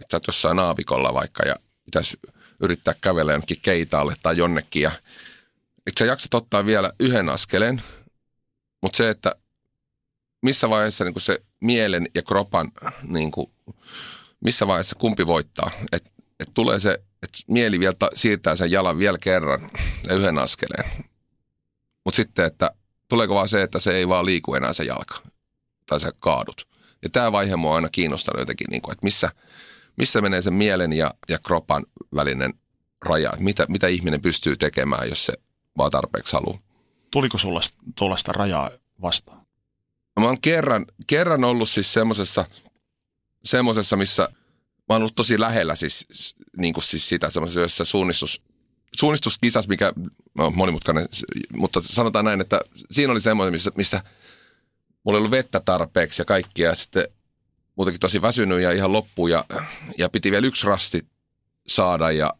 [0.00, 2.18] että jossain naavikolla vaikka ja pitäisi
[2.60, 4.92] yrittää kävellä jonnekin keitaalle tai jonnekin ja
[5.98, 7.82] sä jaksat ottaa vielä yhden askeleen,
[8.82, 9.34] mutta se, että
[10.42, 13.50] missä vaiheessa niin se mielen ja kropan, niin kuin,
[14.40, 16.92] missä vaiheessa kumpi voittaa, että et tulee se,
[17.22, 19.70] että mieli vielä siirtää sen jalan vielä kerran
[20.08, 20.90] ja yhden askeleen,
[22.04, 22.70] mutta sitten, että
[23.08, 25.14] tuleeko vaan se, että se ei vaan liiku enää se jalka
[25.86, 26.68] tai sä kaadut.
[27.02, 29.30] Ja tämä vaihe mua on aina kiinnostanut jotenkin, niin kuin, että missä,
[29.96, 32.54] missä menee se mielen ja, ja kropan välinen
[33.04, 33.32] raja.
[33.38, 35.32] Mitä, mitä ihminen pystyy tekemään, jos se
[35.78, 36.58] vaan tarpeeksi haluaa.
[37.10, 37.60] Tuliko sulla
[37.94, 38.70] tuollaista rajaa
[39.02, 39.46] vastaan?
[40.20, 42.44] Mä oon kerran, kerran ollut siis semmoisessa,
[43.44, 44.22] semmosessa, missä
[44.88, 48.42] mä oon ollut tosi lähellä siis, niin kuin siis sitä semmoisessa, jossa suunnistus,
[48.94, 49.92] suunnistuskisas, mikä
[50.38, 51.08] no, monimutkainen,
[51.52, 54.02] mutta sanotaan näin, että siinä oli semmoinen, missä, missä
[55.04, 57.08] mulla ei ollut vettä tarpeeksi ja kaikkia ja sitten
[57.76, 59.44] muutenkin tosi väsynyt ja ihan loppu ja,
[59.98, 61.06] ja piti vielä yksi rasti
[61.66, 62.34] saada ja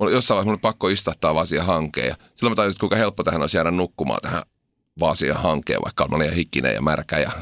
[0.00, 3.40] jossain vaiheessa oli pakko istahtaa vaan siihen hankeen ja silloin mä tajusin, kuinka helppo tähän
[3.40, 4.42] olisi jäädä nukkumaan tähän
[5.00, 7.32] vaan siihen hankeen, vaikka on liian hikkinen ja märkä ja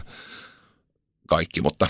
[1.29, 1.87] kaikki, mutta,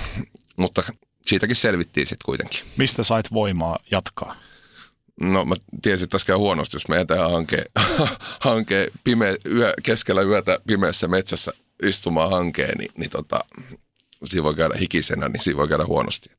[0.57, 0.83] mutta
[1.27, 2.61] siitäkin selvittiin sitten kuitenkin.
[2.77, 4.37] Mistä sait voimaa jatkaa?
[5.21, 7.65] No mä tiesin, että tässä käy huonosti, jos me tähän hankeen,
[8.41, 11.53] hankeen pime, yö, keskellä yötä pimeässä metsässä
[11.83, 13.45] istumaan hankeen, niin, niin tota,
[14.25, 16.31] siinä voi käydä hikisenä, niin siinä voi käydä huonosti.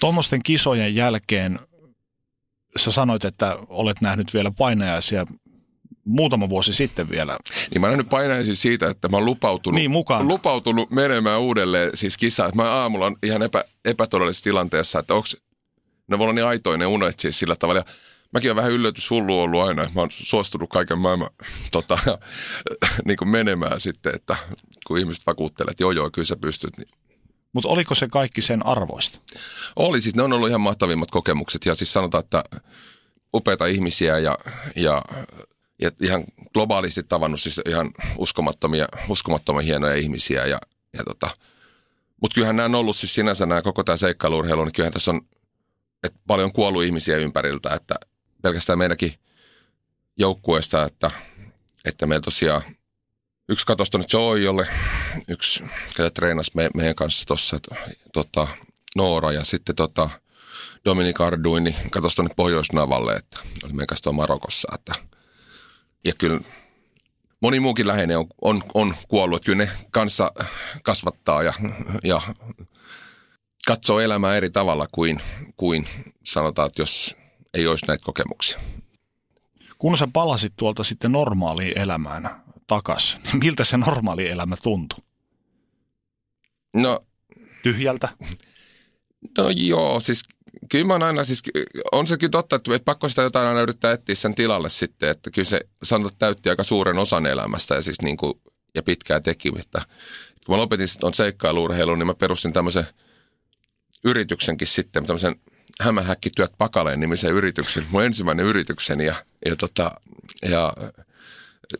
[0.00, 1.58] Tuommoisten kisojen jälkeen
[2.76, 5.26] sä sanoit, että olet nähnyt vielä painajaisia
[6.04, 7.38] muutama vuosi sitten vielä.
[7.74, 10.28] Niin mä nähnyt painajaisia siitä, että mä oon lupautunut, niin, mukaan.
[10.28, 12.52] lupautunut menemään uudelleen siis kisaan.
[12.54, 15.28] Mä aamulla on ihan epä, epätodellisessa tilanteessa, että onko
[16.08, 17.80] ne voi olla niin aitoja ne unet siis sillä tavalla.
[17.80, 17.84] Ja
[18.32, 21.30] mäkin olen vähän yllätyshullu ollut aina, että mä oon suostunut kaiken maailman
[21.72, 21.98] tota,
[23.04, 24.36] niin kuin menemään sitten, että
[24.86, 26.88] kun ihmiset vakuuttelee, että joo joo, kyllä sä pystyt, niin
[27.56, 29.18] mutta oliko se kaikki sen arvoista?
[29.76, 32.44] Oli, siis ne on ollut ihan mahtavimmat kokemukset ja siis sanotaan, että
[33.34, 34.38] upeita ihmisiä ja,
[34.76, 35.02] ja,
[35.82, 40.60] ja ihan globaalisti tavannut siis ihan uskomattomia, uskomattomia hienoja ihmisiä ja,
[40.92, 41.30] ja tota,
[42.20, 45.20] mutta kyllähän nämä on ollut siis sinänsä nämä koko tämä seikkailurheilu, niin kyllähän tässä on
[46.02, 47.94] että paljon kuollut ihmisiä ympäriltä, että
[48.42, 49.14] pelkästään meidänkin
[50.16, 51.10] joukkueesta, että,
[51.84, 52.62] että meillä tosiaan
[53.48, 54.68] yksi katosi tuonne Joyolle,
[55.28, 55.64] yksi,
[55.96, 57.58] ketä treenasi me, meidän kanssa tuossa,
[58.12, 58.48] tota,
[58.96, 60.10] Noora ja sitten tota,
[60.84, 64.68] Dominik Arduin, niin katosi tuonne Pohjoisnavalle, että oli meidän kanssa Marokossa.
[64.74, 64.92] Että,
[66.04, 66.40] ja kyllä
[67.40, 70.32] moni muukin läheinen on, on, on kuollut, kyllä ne kanssa
[70.82, 71.52] kasvattaa ja,
[72.04, 72.22] ja
[73.66, 75.20] katsoo elämää eri tavalla kuin,
[75.56, 75.86] kuin
[76.24, 77.16] sanotaan, että jos
[77.54, 78.58] ei olisi näitä kokemuksia.
[79.78, 84.98] Kun sä palasit tuolta sitten normaaliin elämään takas, niin miltä se normaali elämä tuntui?
[86.74, 87.00] No.
[87.62, 88.08] Tyhjältä?
[89.38, 90.22] No joo, siis
[90.70, 91.42] kyllä mä oon aina siis,
[91.92, 95.48] on sekin totta, että pakko sitä jotain aina yrittää etsiä sen tilalle sitten, että kyllä
[95.48, 98.40] se sanot täytti aika suuren osan elämästä ja siis niin kuin,
[98.74, 99.82] ja pitkää tekemistä.
[100.46, 102.86] Kun mä lopetin sitten seikkailuurheilun, niin mä perustin tämmöisen
[104.06, 105.36] yrityksenkin sitten, tämmöisen
[105.80, 109.14] hämähäkkityöt pakaleen nimisen yrityksen, mun ensimmäinen yritykseni ja,
[109.46, 110.00] ja, tota,
[110.50, 110.72] ja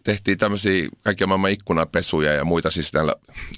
[0.05, 3.15] tehtiin tämmöisiä kaikkia maailman ikkunapesuja ja muita siis näillä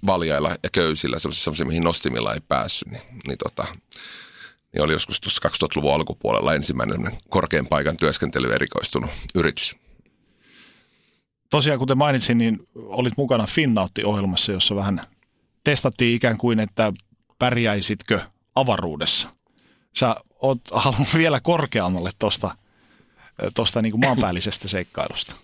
[0.07, 3.67] valjailla ja köysillä, semmoisia, mihin nostimilla ei päässyt, niin, niin, tota,
[4.73, 9.77] niin oli joskus tuossa 2000-luvun alkupuolella ensimmäinen korkean paikan työskentely erikoistunut yritys.
[11.51, 15.01] Tosiaan, kuten mainitsin, niin olit mukana Finnautti-ohjelmassa, jossa vähän
[15.65, 16.93] testattiin ikään kuin, että
[17.39, 18.21] pärjäisitkö
[18.61, 19.29] avaruudessa.
[19.97, 22.57] Sä oot halunnut vielä korkeammalle tuosta
[23.55, 25.35] tosta niin maanpäällisestä seikkailusta.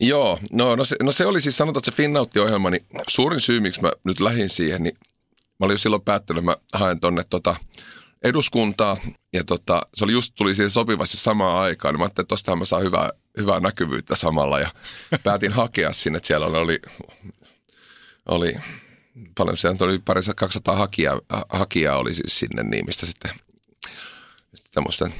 [0.00, 3.60] Joo, no, no, se, no se oli siis sanotaan, että se Finnautti-ohjelma, niin suurin syy,
[3.60, 4.98] miksi mä nyt lähdin siihen, niin
[5.60, 7.56] mä olin jo silloin päättänyt, mä haen tonne tota,
[8.22, 8.96] eduskuntaa
[9.32, 12.58] ja tota, se oli just tuli siihen sopivasti samaan aikaan, niin mä ajattelin, että tostahan
[12.58, 14.70] mä saan hyvää, hyvää näkyvyyttä samalla ja
[15.24, 16.80] päätin hakea sinne, että siellä oli,
[18.26, 18.56] oli
[19.38, 23.30] paljon, siellä oli parissa 200 hakijaa, hakijaa oli siis sinne, niin mistä sitten
[24.74, 25.14] tämmöisten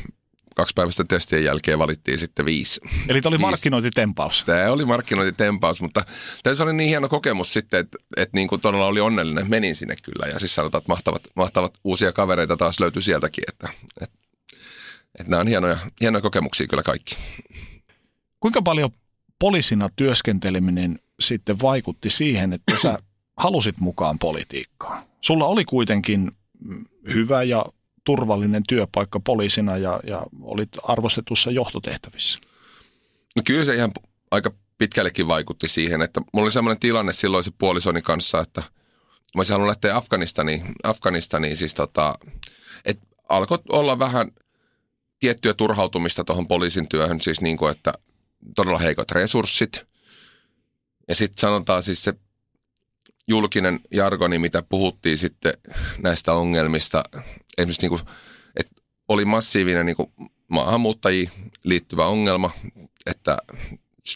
[0.56, 2.80] kaksi päivästä testien jälkeen valittiin sitten viisi.
[3.08, 4.42] Eli tämä oli markkinointitempaus.
[4.46, 6.04] Tämä oli markkinointitempaus, mutta
[6.42, 9.50] tämä oli niin hieno kokemus sitten, että, että niin kuin todella oli onnellinen.
[9.50, 13.68] Menin sinne kyllä ja siis sanotaan, että mahtavat, mahtavat uusia kavereita taas löytyi sieltäkin, että,
[14.00, 14.18] että,
[15.18, 17.16] että nämä on hienoja, hienoja kokemuksia kyllä kaikki.
[18.40, 18.90] Kuinka paljon
[19.38, 22.98] poliisina työskenteleminen sitten vaikutti siihen, että sä
[23.36, 25.04] halusit mukaan politiikkaan?
[25.20, 26.32] Sulla oli kuitenkin
[27.14, 27.64] hyvä ja
[28.04, 32.38] turvallinen työpaikka poliisina ja, ja olit arvostetussa johtotehtävissä?
[33.36, 33.92] No kyllä se ihan
[34.30, 39.38] aika pitkällekin vaikutti siihen, että mulla oli sellainen tilanne silloin se puolisoni kanssa, että mä
[39.38, 42.14] olisin halunnut lähteä Afganistaniin, Afganistaniin siis tota,
[42.84, 44.30] että alkoi olla vähän
[45.18, 47.92] tiettyä turhautumista tuohon poliisin työhön, siis niin kuin, että
[48.56, 49.86] todella heikot resurssit.
[51.08, 52.14] Ja sitten sanotaan siis se
[53.28, 55.52] julkinen jargoni, mitä puhuttiin sitten
[56.02, 57.04] näistä ongelmista,
[57.58, 58.00] esimerkiksi niin kuin,
[58.56, 60.12] että oli massiivinen niin kuin
[60.48, 61.30] maahanmuuttajiin
[61.64, 62.50] liittyvä ongelma,
[63.06, 63.38] että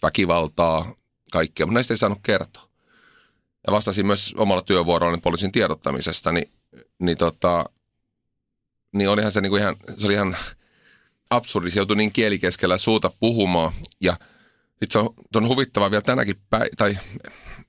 [0.02, 0.94] väkivaltaa,
[1.32, 2.70] kaikkea, mutta näistä ei saanut kertoa.
[3.66, 6.50] Ja vastasin myös omalla työvuorolla poliisin tiedottamisesta, niin,
[6.98, 7.64] niin, tota,
[8.92, 10.36] niin olihan se, niin kuin ihan, se oli ihan
[11.30, 11.70] absurdi.
[11.70, 14.16] Se joutui niin kielikeskellä suuta puhumaan ja
[14.68, 16.98] sitten se on, on huvittava vielä tänäkin päivänä, tai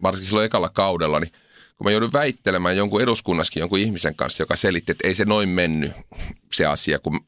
[0.03, 1.31] varsinkin silloin ekalla kaudella, niin
[1.77, 5.49] kun mä joudun väittelemään jonkun eduskunnaskin jonkun ihmisen kanssa, joka selitti, että ei se noin
[5.49, 5.91] mennyt
[6.53, 7.19] se asia, kun,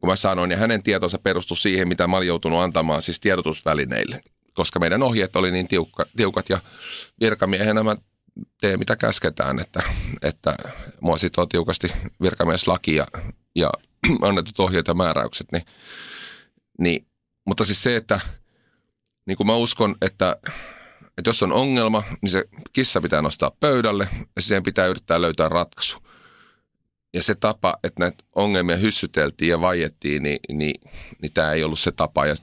[0.00, 4.20] kun mä sanoin, ja hänen tietonsa perustui siihen, mitä mä olin joutunut antamaan siis tiedotusvälineille,
[4.54, 6.60] koska meidän ohjeet oli niin tiukka, tiukat, ja
[7.20, 7.96] virkamiehenä mä
[8.60, 9.82] teen mitä käsketään, että,
[10.22, 10.56] että
[11.00, 13.06] mua sitoo tiukasti virkamieslaki ja,
[13.54, 13.70] ja
[14.22, 15.64] annetut ohjeet ja määräykset, niin,
[16.78, 17.06] niin,
[17.44, 18.20] mutta siis se, että
[19.26, 20.36] niin kuin mä uskon, että
[21.18, 25.48] että jos on ongelma, niin se kissa pitää nostaa pöydälle ja siihen pitää yrittää löytää
[25.48, 25.98] ratkaisu.
[27.14, 30.80] Ja se tapa, että näitä ongelmia hyssyteltiin ja vaiettiin, niin, niin,
[31.22, 32.26] niin tämä ei ollut se tapa.
[32.26, 32.34] Ja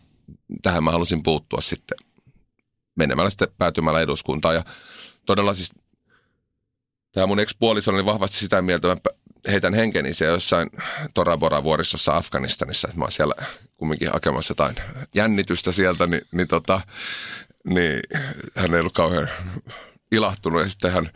[0.61, 1.97] tähän mä halusin puuttua sitten
[2.95, 4.55] menemällä sitten päätymällä eduskuntaan.
[4.55, 4.63] Ja
[5.25, 5.73] todella siis
[7.11, 9.09] tämä mun ex-puoliso oli vahvasti sitä mieltä, että
[9.51, 10.69] heitän henkeni siellä jossain
[11.13, 13.35] Torabora vuoristossa Afganistanissa, mä oon siellä
[13.77, 14.75] kumminkin hakemassa jotain
[15.15, 16.81] jännitystä sieltä, niin, niin tota,
[17.65, 17.99] niin
[18.55, 19.29] hän ei ollut kauhean
[20.11, 21.09] ilahtunut ja sitten hän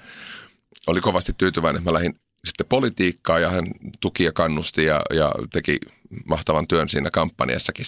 [0.88, 3.64] oli kovasti tyytyväinen, että mä lähdin sitten politiikkaan ja hän
[4.00, 5.78] tuki ja kannusti ja, ja teki
[6.26, 7.86] mahtavan työn siinä kampanjassakin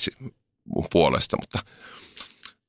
[0.65, 1.59] mun puolesta, mutta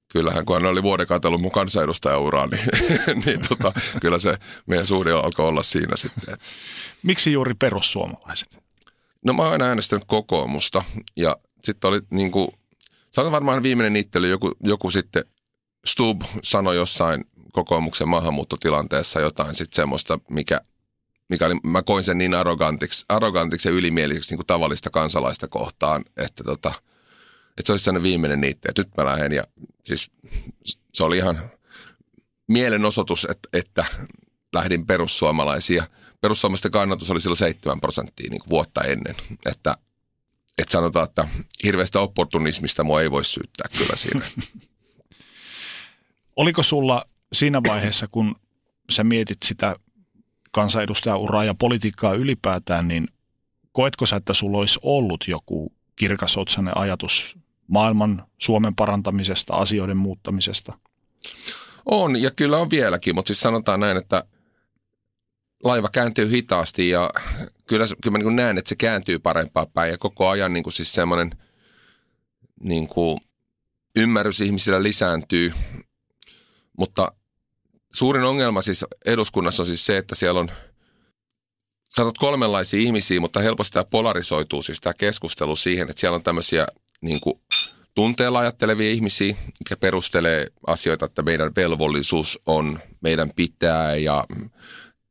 [0.09, 2.69] kyllähän kun hän oli vuoden katsellut mun kansanedustajauraa, niin,
[3.27, 6.37] niin tota, kyllä se meidän suhde alkoi olla siinä sitten.
[7.03, 8.59] Miksi juuri perussuomalaiset?
[9.25, 10.85] No mä oon aina äänestänyt kokoomusta
[11.17, 12.49] ja sitten oli niin kuin,
[13.11, 15.25] sanotaan varmaan viimeinen niittely joku, joku sitten
[15.87, 20.61] Stub sanoi jossain kokoomuksen maahanmuuttotilanteessa jotain sitten semmoista, mikä,
[21.29, 26.05] mikä oli, mä koin sen niin arrogantiksi, arrogantiksi ja ylimieliseksi niin kuin tavallista kansalaista kohtaan,
[26.16, 26.73] että, tota,
[27.49, 29.45] että se olisi sellainen viimeinen niitti, että nyt mä lähden ja
[29.85, 30.11] siis
[30.95, 31.51] se oli ihan
[32.47, 33.85] mielenosoitus, että, että
[34.53, 35.87] lähdin perussuomalaisia.
[36.21, 39.14] Perussuomalaisten kannatus oli silloin 7 prosenttia niin vuotta ennen,
[39.47, 39.77] että,
[40.59, 41.29] että sanotaan, että
[41.64, 44.27] hirveästä opportunismista mua ei voi syyttää kyllä siinä.
[46.37, 48.35] Oliko sulla siinä vaiheessa, kun
[48.90, 49.77] sä mietit sitä
[50.51, 53.09] kansanedustajauraa ja politiikkaa ylipäätään, niin
[53.73, 60.79] koetko sä, että sulla olisi ollut joku kirkasotsainen ajatus maailman Suomen parantamisesta, asioiden muuttamisesta?
[61.87, 64.25] On, ja kyllä on vieläkin, mutta siis sanotaan näin, että
[65.64, 67.11] laiva kääntyy hitaasti ja
[67.66, 70.73] kyllä, kyllä mä niin näen, että se kääntyy parempaa päin ja koko ajan niin kuin
[70.73, 71.31] siis semmoinen
[72.61, 73.21] niin kuin
[73.97, 75.53] ymmärrys ihmisillä lisääntyy,
[76.79, 77.13] mutta
[77.93, 80.51] suurin ongelma siis eduskunnassa on siis se, että siellä on
[81.89, 86.67] sanot kolmenlaisia ihmisiä, mutta helposti tämä polarisoituu siis tämä keskustelu siihen, että siellä on tämmöisiä
[87.01, 87.41] niin kuin
[87.95, 94.25] tunteella ajattelevia ihmisiä, jotka perustelee asioita, että meidän velvollisuus on, meidän pitää ja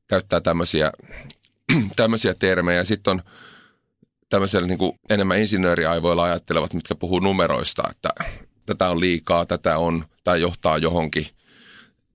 [0.08, 0.92] käyttää tämmöisiä,
[1.96, 2.84] tämmöisiä termejä.
[2.84, 3.24] Sitten on
[4.30, 8.10] tämmöisellä niin kuin enemmän insinööriaivoilla ajattelevat, mitkä puhuu numeroista, että
[8.66, 11.28] tätä on liikaa, tätä on, tämä johtaa johonkin.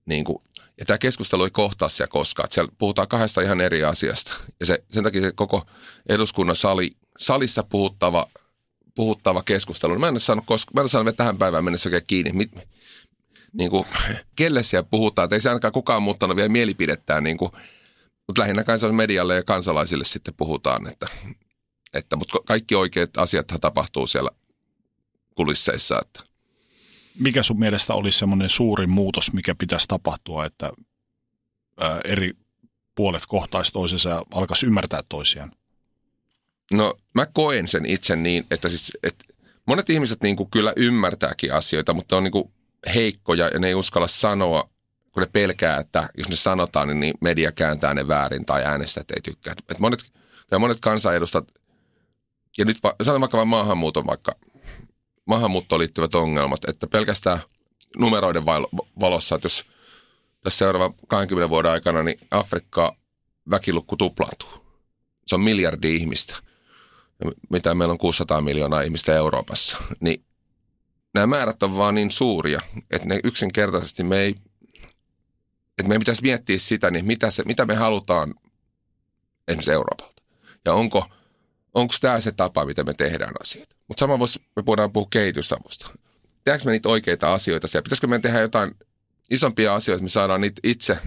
[0.07, 0.43] Niin kuin,
[0.79, 2.49] ja tämä keskustelu ei kohtaa siellä koskaan.
[2.51, 4.33] Siellä puhutaan kahdesta ihan eri asiasta.
[4.59, 5.65] Ja se, sen takia se koko
[6.09, 8.27] eduskunnan sali, salissa puhuttava,
[8.95, 9.99] puhuttava keskustelu.
[9.99, 12.31] Mä en ole saanut, koska, mä en ole saanut tähän päivään mennessä oikein kiinni.
[12.33, 12.51] Mit,
[13.53, 13.85] niin kuin,
[14.35, 15.23] kelle siellä puhutaan.
[15.23, 17.23] Että ei se ainakaan kukaan muuttanut vielä mielipidettään.
[17.23, 17.51] Niin kuin,
[18.27, 21.07] mutta lähinnä medialle ja kansalaisille sitten puhutaan, että,
[21.93, 24.29] että mutta kaikki oikeat asiat tapahtuu siellä
[25.35, 25.99] kulisseissa.
[26.01, 26.26] Että.
[27.19, 30.71] Mikä sun mielestä olisi semmoinen suurin muutos, mikä pitäisi tapahtua, että
[31.79, 32.33] ää, eri
[32.95, 35.51] puolet kohtaisi toisensa ja alkaisi ymmärtää toisiaan?
[36.73, 39.25] No mä koen sen itse niin, että, siis, että
[39.65, 42.51] monet ihmiset niin kuin kyllä ymmärtääkin asioita, mutta on niin kuin
[42.95, 44.69] heikkoja ja ne ei uskalla sanoa
[45.17, 49.11] kun ne pelkää, että jos ne sanotaan, niin, niin media kääntää ne väärin tai äänestäjät
[49.11, 49.53] ei tykkää.
[49.69, 49.99] Et monet,
[50.51, 51.47] ja monet kansanedustat,
[52.57, 54.35] ja nyt va, sanon vaikka vain maahanmuuton vaikka,
[55.27, 57.39] maahanmuuttoon liittyvät ongelmat, että pelkästään
[57.97, 58.45] numeroiden
[58.99, 59.65] valossa, että jos
[60.43, 62.95] tässä seuraavan 20 vuoden aikana, niin Afrikka
[63.49, 64.49] väkilukku tuplaantuu.
[65.27, 66.35] Se on miljardi ihmistä,
[67.49, 69.77] mitä meillä on 600 miljoonaa ihmistä Euroopassa.
[69.99, 70.25] Niin
[71.13, 72.61] nämä määrät on vaan niin suuria,
[72.91, 74.35] että ne yksinkertaisesti me ei
[75.77, 78.35] että meidän pitäisi miettiä sitä, niin mitä, se, mitä me halutaan
[79.47, 80.23] esimerkiksi Euroopalta.
[80.65, 81.05] Ja onko,
[81.77, 83.75] onko tämä se tapa, miten me tehdään asioita.
[83.87, 85.89] Mutta sama voisi, me voidaan puhua kehitysavusta.
[86.43, 87.83] Tehdäänkö me niitä oikeita asioita siellä?
[87.83, 88.71] Pitäisikö me tehdä jotain
[89.29, 90.97] isompia asioita, että me saadaan niitä itse,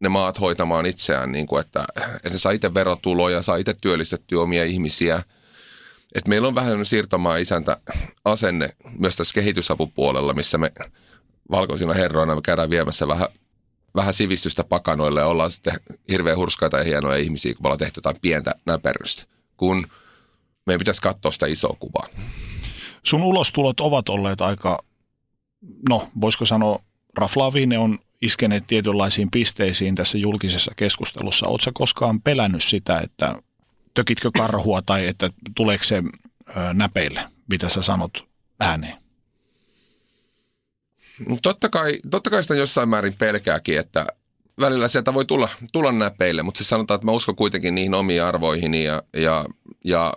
[0.00, 4.40] ne maat hoitamaan itseään, niin kuin että, että ne saa itse verotuloja, saa itse työllistettyä
[4.40, 5.22] omia ihmisiä.
[6.14, 7.76] Että meillä on vähän siirtomaa isäntä
[8.24, 10.72] asenne myös tässä kehitysapupuolella, missä me
[11.50, 13.28] valkoisina herroina me käydään viemässä vähän
[13.94, 15.74] vähän sivistystä pakanoille ja ollaan sitten
[16.10, 19.24] hirveän hurskaita ja hienoja ihmisiä, kun me ollaan tehty jotain pientä näperrystä,
[19.56, 19.86] kun
[20.68, 22.06] meidän pitäisi katsoa sitä isoa kuvaa.
[23.02, 24.78] Sun ulostulot ovat olleet aika,
[25.88, 26.78] no voisiko sanoa,
[27.14, 31.46] raflaavia, ne on iskeneet tietynlaisiin pisteisiin tässä julkisessa keskustelussa.
[31.48, 33.42] Oletko koskaan pelännyt sitä, että
[33.94, 36.02] tökitkö karhua tai että tuleeko se
[36.74, 38.28] näpeille, mitä sä sanot
[38.60, 38.98] ääneen?
[41.42, 44.06] Totta kai, totta kai sitä jossain määrin pelkääkin, että
[44.60, 48.22] välillä sieltä voi tulla, tulla näpeille, mutta se sanotaan, että mä uskon kuitenkin niihin omiin
[48.22, 49.44] arvoihin ja, ja,
[49.84, 50.14] ja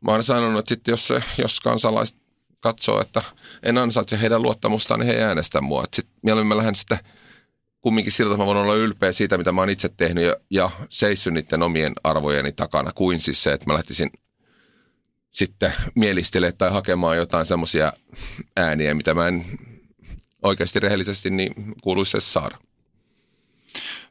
[0.00, 2.16] mä oon sanonut, että sitten jos, jos kansalaiset
[2.60, 3.22] katsoo, että
[3.62, 5.84] en ansaitse heidän luottamustaan, niin he äänestä mua.
[5.94, 6.98] Sitten mieluummin mä lähden sitten
[7.80, 10.70] kumminkin siltä, että mä voin olla ylpeä siitä, mitä mä oon itse tehnyt ja, ja
[10.88, 14.10] seissyn niiden omien arvojeni takana, kuin siis se, että mä lähtisin
[15.30, 17.92] sitten mielistelemään tai hakemaan jotain semmoisia
[18.56, 19.44] ääniä, mitä mä en
[20.42, 22.58] oikeasti rehellisesti, niin kuuluisi se saada.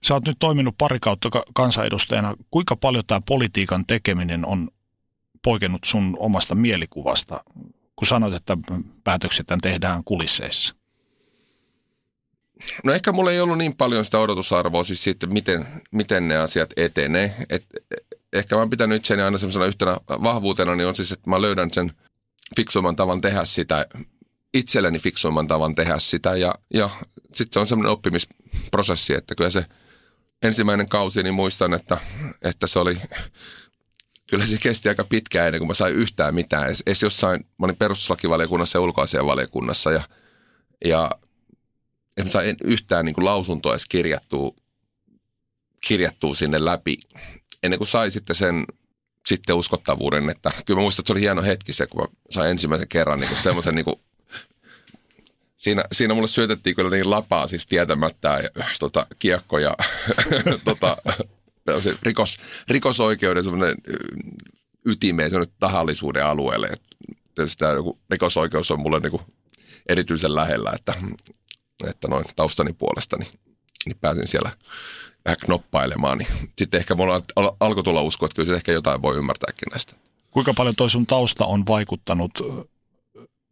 [0.04, 2.36] Sä oot nyt toiminut pari kautta kansanedustajana.
[2.52, 4.70] Kuinka paljon tämä politiikan tekeminen on
[5.44, 7.44] poikennut sun omasta mielikuvasta,
[7.96, 8.58] kun sanoit, että
[9.04, 10.76] päätökset tehdään kulisseissa?
[12.84, 16.70] No ehkä mulla ei ollut niin paljon sitä odotusarvoa siis siitä, miten, miten ne asiat
[16.78, 17.36] etenee.
[17.50, 17.66] Et,
[18.34, 21.74] ehkä mä oon pitänyt itseäni aina sellaisena yhtenä vahvuutena, niin on siis, että mä löydän
[21.74, 21.92] sen
[22.56, 23.86] fiksuimman tavan tehdä sitä
[24.54, 26.90] itselleni fiksuimman tavan tehdä sitä ja, ja
[27.34, 29.66] sitten se on semmoinen oppimisprosessi, että kyllä se
[30.44, 31.98] ensimmäinen kausi, niin muistan, että,
[32.42, 32.98] että se oli,
[34.30, 36.68] kyllä se kesti aika pitkään ennen kuin mä sain yhtään mitään.
[36.68, 40.04] Edes, edes jossain, mä olin perustuslakivaliokunnassa ja ulkoasianvaliokunnassa ja,
[40.86, 41.12] ja
[42.18, 44.52] en saa yhtään niin kuin lausuntoa edes kirjattua,
[45.88, 46.98] kirjattua sinne läpi,
[47.64, 48.66] ennen kuin sai sitten sen
[49.26, 52.52] sitten uskottavuuden, että kyllä mä muistan, että se oli hieno hetki se, kun mä sain
[52.52, 53.86] ensimmäisen kerran niin semmoisen niin
[55.60, 59.76] siinä, siinä mulle syötettiin kyllä niin lapaa siis tietämättä ja, tota, kiekko ja
[60.66, 60.98] tota,
[62.04, 62.38] rikos,
[62.68, 63.76] rikosoikeuden semmoinen
[64.86, 66.68] ytimeen, semmoinen tahallisuuden alueelle.
[66.68, 66.82] Et
[67.36, 69.22] tietysti tämä joku rikosoikeus on mulle niin
[69.90, 70.94] erityisen lähellä, että,
[71.88, 73.32] että noin taustani puolesta niin,
[73.86, 74.52] niin pääsin siellä
[75.26, 76.18] vähän knoppailemaan.
[76.18, 79.70] Niin sitten ehkä mulla al- alkoi tulla usko, että kyllä se ehkä jotain voi ymmärtääkin
[79.72, 79.96] näistä.
[80.32, 82.32] Kuinka paljon toi sun tausta on vaikuttanut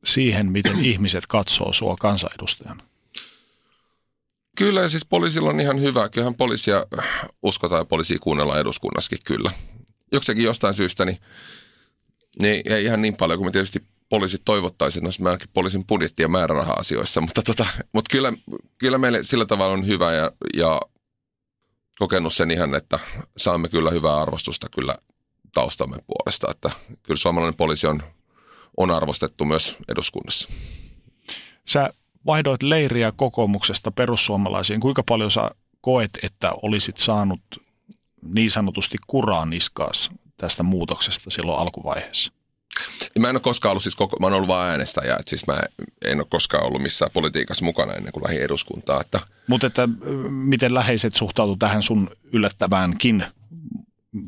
[0.04, 2.84] siihen, miten ihmiset katsoo sua kansanedustajana?
[4.58, 6.10] Kyllä, siis poliisilla on ihan hyvä.
[6.10, 6.86] Kyllähän poliisia
[7.44, 9.52] uskotaan ja poliisia kuunnellaan eduskunnassakin kyllä.
[10.12, 11.18] Joksakin jostain syystä, niin,
[12.42, 16.28] niin ei ihan niin paljon kuin me tietysti poliisit toivottaisiin, että olisi poliisin budjetti- ja
[16.28, 17.22] määräraha-asioissa.
[17.22, 18.34] Mutta, tota, mutta kyllä,
[18.78, 20.82] kyllä meille sillä tavalla on hyvä ja, ja
[22.00, 23.00] kokenut sen ihan, että
[23.38, 24.98] saamme kyllä hyvää arvostusta kyllä
[25.54, 26.52] taustamme puolesta.
[26.52, 26.70] Että
[27.04, 28.04] kyllä suomalainen poliisi on,
[28.78, 30.50] on arvostettu myös eduskunnassa.
[31.68, 31.90] Sä
[32.26, 34.80] vaihdoit leiriä kokoomuksesta perussuomalaisiin.
[34.80, 35.52] Kuinka paljon sä
[35.82, 37.42] koet, että olisit saanut
[38.22, 42.32] niin sanotusti kuraa niskaas tästä muutoksesta silloin alkuvaiheessa?
[43.20, 45.60] Mä en ole koskaan ollut, siis koko, mä oon ollut vain äänestäjä, että siis mä
[46.06, 49.02] en ole koskaan ollut missään politiikassa mukana ennen kuin lähdin eduskuntaa.
[49.02, 49.20] Että...
[49.48, 49.90] Mutta että
[50.30, 53.26] miten läheiset suhtautu tähän sun yllättäväänkin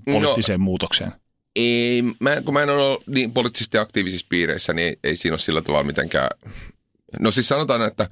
[0.06, 1.12] poliittiseen no, muutokseen?
[1.60, 5.40] Ei, mä, kun mä en ole niin poliittisesti aktiivisissa piireissä, niin ei, ei siinä ole
[5.40, 6.30] sillä tavalla mitenkään
[7.20, 8.10] No siis sanotaan, että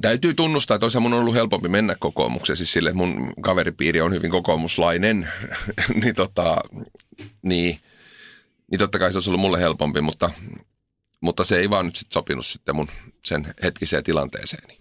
[0.00, 4.30] täytyy tunnustaa, että olisi mun ollut helpompi mennä kokoomukseen, siis sille, mun kaveripiiri on hyvin
[4.30, 5.28] kokoomuslainen,
[6.02, 6.56] niin, tota,
[7.42, 7.80] niin,
[8.70, 10.30] niin totta kai se olisi ollut mulle helpompi, mutta,
[11.20, 12.88] mutta se ei vaan nyt sit sopinut sitten mun
[13.24, 14.78] sen hetkiseen tilanteeseen.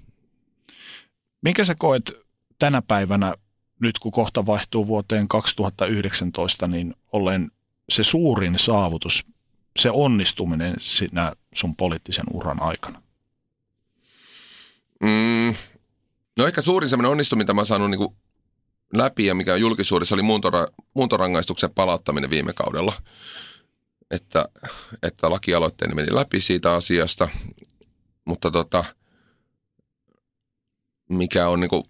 [1.42, 2.12] Minkä sä koet
[2.60, 3.34] tänä päivänä,
[3.80, 7.52] nyt kun kohta vaihtuu vuoteen 2019, niin ollen
[7.90, 9.26] se suurin saavutus,
[9.80, 13.02] se onnistuminen siinä sun poliittisen uran aikana?
[15.04, 15.56] Mm,
[16.38, 18.16] no ehkä suurin semmoinen onnistuminen, mitä mä oon saanut niin
[18.94, 22.94] läpi ja mikä julkisuudessa oli muuntora, muuntorangaistuksen palauttaminen viime kaudella.
[24.12, 24.50] Että,
[25.04, 27.30] että lakialoitteeni meni läpi siitä asiasta,
[28.26, 28.86] mutta tota,
[31.10, 31.84] mikä on niin kuin,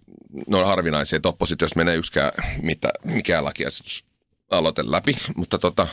[0.46, 2.32] ne on harvinaisia, että oppositiossa menee yksikään
[2.62, 4.04] mitä, mikään lakiasetus
[4.50, 5.88] aloite läpi, mutta tota,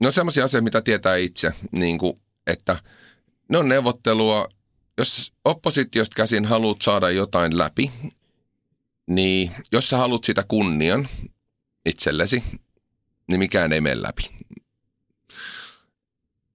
[0.00, 2.82] ne on sellaisia asioita, mitä tietää itse, niin kuin, että
[3.48, 4.48] ne on neuvottelua.
[4.98, 7.90] Jos oppositiosta käsin haluat saada jotain läpi,
[9.06, 11.08] niin jos sä haluat sitä kunnian
[11.86, 12.44] itsellesi,
[13.26, 14.22] niin mikään ei mene läpi.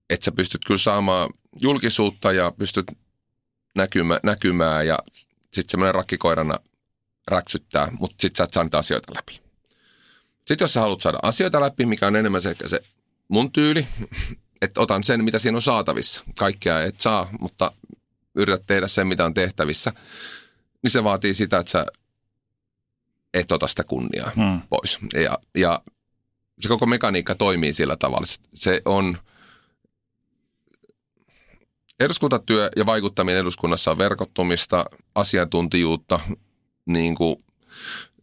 [0.09, 1.29] Että sä pystyt kyllä saamaan
[1.61, 2.85] julkisuutta ja pystyt
[3.77, 4.99] näkymä, näkymään ja
[5.53, 6.59] sitten semmoinen rakkikoirana
[7.27, 9.41] räksyttää, mutta sitten sä et saa niitä asioita läpi.
[10.37, 12.81] Sitten jos sä haluat saada asioita läpi, mikä on enemmän se, se
[13.27, 13.87] mun tyyli,
[14.61, 16.23] että otan sen, mitä siinä on saatavissa.
[16.37, 17.71] Kaikkea et saa, mutta
[18.35, 19.93] yrität tehdä sen, mitä on tehtävissä.
[20.83, 21.85] Niin se vaatii sitä, että sä
[23.33, 24.61] et ota sitä kunniaa hmm.
[24.69, 24.99] pois.
[25.13, 25.81] Ja, ja
[26.59, 28.27] se koko mekaniikka toimii sillä tavalla.
[28.53, 29.17] Se on
[31.99, 34.85] eduskuntatyö ja vaikuttaminen eduskunnassa on verkottumista,
[35.15, 36.19] asiantuntijuutta,
[36.85, 37.43] niin kuin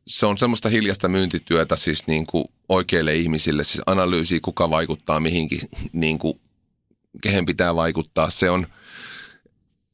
[0.07, 5.61] se on semmoista hiljasta myyntityötä siis niin kuin oikeille ihmisille, siis analyysi, kuka vaikuttaa mihinkin,
[5.93, 6.41] niin kuin,
[7.22, 8.31] kehen pitää vaikuttaa.
[8.31, 8.66] Se on,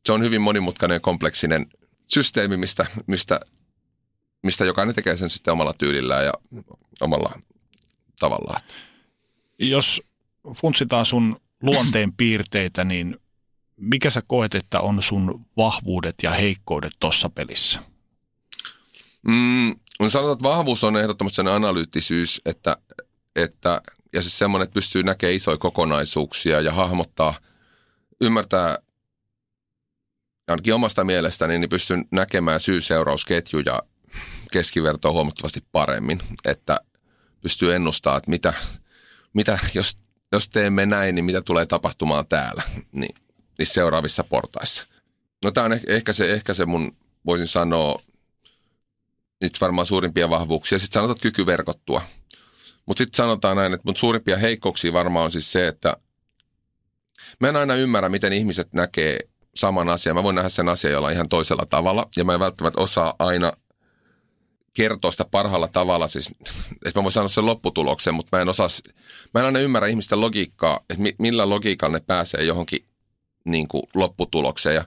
[0.07, 1.67] se on hyvin monimutkainen ja kompleksinen
[2.09, 3.41] systeemi, mistä, mistä,
[4.43, 6.33] mistä jokainen tekee sen sitten omalla tyylillään ja
[7.01, 7.41] omalla
[8.19, 8.61] tavallaan.
[9.59, 10.03] Jos
[10.57, 13.17] funtsitaan sun luonteen piirteitä, niin
[13.83, 17.81] mikä sä koet, että on sun vahvuudet ja heikkoudet tuossa pelissä?
[19.29, 19.75] Mm,
[20.09, 22.77] sanotaan, että vahvuus on ehdottomasti sen analyyttisyys, että,
[23.37, 27.35] että, ja siis semmoinen, että pystyy näkemään isoja kokonaisuuksia ja hahmottaa,
[28.21, 28.79] ymmärtää
[30.49, 33.83] ainakin omasta mielestäni, niin pystyn näkemään syy-seurausketjuja
[34.53, 36.81] keskivertoa huomattavasti paremmin, että
[37.41, 38.55] pystyy ennustamaan, että mitä,
[39.33, 39.99] mitä jos,
[40.33, 42.63] jos teemme näin, niin mitä tulee tapahtumaan täällä,
[42.93, 43.15] niin,
[43.63, 44.87] niin seuraavissa portaissa.
[45.45, 46.97] No tämä on ehkä se, ehkä se mun,
[47.27, 48.03] voisin sanoa,
[49.41, 50.79] niitä varmaan suurimpia vahvuuksia.
[50.79, 52.03] Sitten sanotaan kyky verkottua.
[52.87, 55.97] Mutta sitten sanotaan näin, että mun suurimpia heikkouksia varmaan on siis se, että
[57.41, 59.19] mä en aina ymmärrä, miten ihmiset näkee
[59.55, 60.17] saman asian.
[60.17, 63.53] Mä voin nähdä sen asian jollain ihan toisella tavalla ja mä en välttämättä osaa aina
[64.73, 66.09] kertoa sitä parhaalla tavalla.
[66.09, 66.31] Siis,
[66.85, 68.69] että mä voin sanoa sen lopputuloksen, mutta mä en osaa,
[69.35, 72.85] mä en aina ymmärrä ihmisten logiikkaa, että millä logiikalla ne pääsee johonkin
[73.45, 74.75] niin kuin lopputulokseen.
[74.75, 74.85] Ja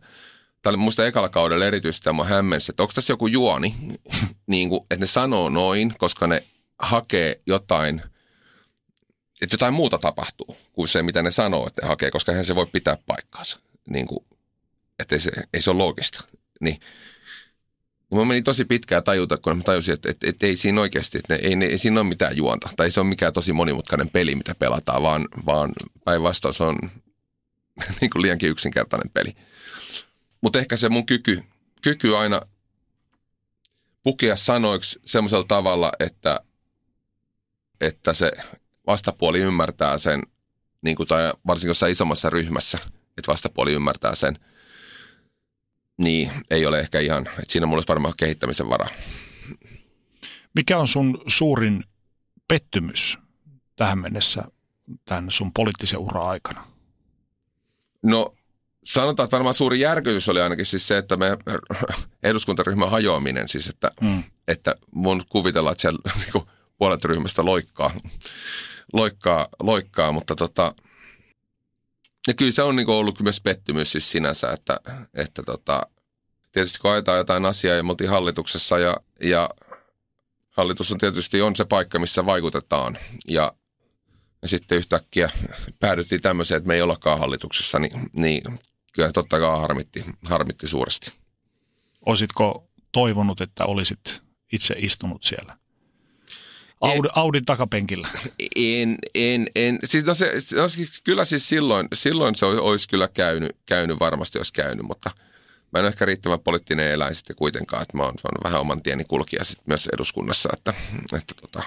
[0.66, 3.76] Tämä muista ekalla kaudella erityisesti tämä hämmensi, että onko tässä joku juoni,
[4.48, 6.44] niin kuin, että ne sanoo noin, koska ne
[6.80, 8.02] hakee jotain,
[9.42, 12.56] että jotain muuta tapahtuu kuin se, mitä ne sanoo, että ne hakee, koska eihän se
[12.56, 13.60] voi pitää paikkaansa.
[13.90, 14.26] Niin kuin,
[15.00, 16.24] että ei se, ei se ole loogista.
[16.62, 16.80] Niin,
[18.16, 21.36] Mä meni tosi pitkään tajuta, kun mä tajusin, että, että, että ei siinä oikeasti, että
[21.36, 22.70] ei, ei siinä ole mitään juonta.
[22.78, 26.78] Tai se ole mikään tosi monimutkainen peli, mitä pelataan, vaan, vaan päinvastoin se on
[28.02, 29.36] niin kuin liiankin yksinkertainen peli.
[30.42, 31.44] Mutta ehkä se mun kyky,
[31.82, 32.42] kyky aina
[34.04, 36.40] pukea sanoiksi semmoisella tavalla, että,
[37.82, 38.32] että se
[38.88, 40.22] vastapuoli ymmärtää sen,
[40.82, 42.78] niin kuin, tai varsinkin jossain isommassa ryhmässä,
[43.18, 44.40] että vastapuoli ymmärtää sen,
[45.98, 48.90] niin ei ole ehkä ihan, että siinä mulla olisi varmaan kehittämisen varaa.
[50.56, 51.84] Mikä on sun suurin
[52.48, 53.18] pettymys
[53.76, 54.44] tähän mennessä
[55.06, 56.75] tämän sun poliittisen ura aikana?
[58.06, 58.36] No
[58.84, 61.38] sanotaan, että varmaan suuri järkytys oli ainakin siis se, että me
[62.24, 64.24] eduskuntaryhmän hajoaminen, siis että, mm.
[64.48, 66.00] että mun kuvitella, että siellä
[66.34, 66.46] niin
[66.78, 67.92] puolet ryhmästä loikkaa,
[68.94, 70.76] loikkaa, loikkaa mutta tota,
[72.28, 74.80] ja kyllä se on niin ollut myös pettymys siis sinänsä, että,
[75.14, 75.88] että tota,
[76.52, 79.50] tietysti kun ajetaan jotain asiaa ja me hallituksessa ja, ja
[80.50, 82.98] hallitus on tietysti on se paikka, missä vaikutetaan
[83.28, 83.54] ja,
[84.46, 85.30] ja sitten yhtäkkiä
[85.80, 88.44] päädyttiin tämmöiseen, että me ei ollakaan hallituksessa, niin, niin
[88.94, 91.12] kyllä totta kai harmitti, harmitti suuresti.
[92.06, 94.22] Olisitko toivonut, että olisit
[94.52, 95.58] itse istunut siellä?
[96.82, 98.08] Audi, Audin takapenkillä.
[98.56, 99.80] En, en, en.
[99.84, 104.40] Siis no se, no siis kyllä siis silloin, silloin se olisi kyllä käynyt, käynyt, varmasti
[104.40, 105.12] olisi käynyt, mutta
[105.72, 108.62] mä en ole ehkä riittävän poliittinen eläin sitten kuitenkaan, että mä oon, mä oon vähän
[108.62, 110.74] oman tieni kulkija sitten myös eduskunnassa, että,
[111.18, 111.64] että tota,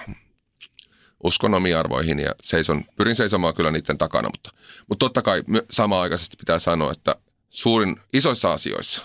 [1.25, 4.51] uskon omiin arvoihin ja seison, pyrin seisomaan kyllä niiden takana, mutta,
[4.89, 7.17] mutta totta kai samaan aikaisesti pitää sanoa, että
[7.51, 9.03] suurin isoissa asioissa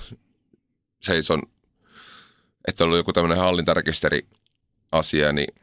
[1.02, 1.42] seison,
[2.68, 4.28] että on ollut joku tämmöinen hallintarekisteri
[4.92, 5.56] asia, niin,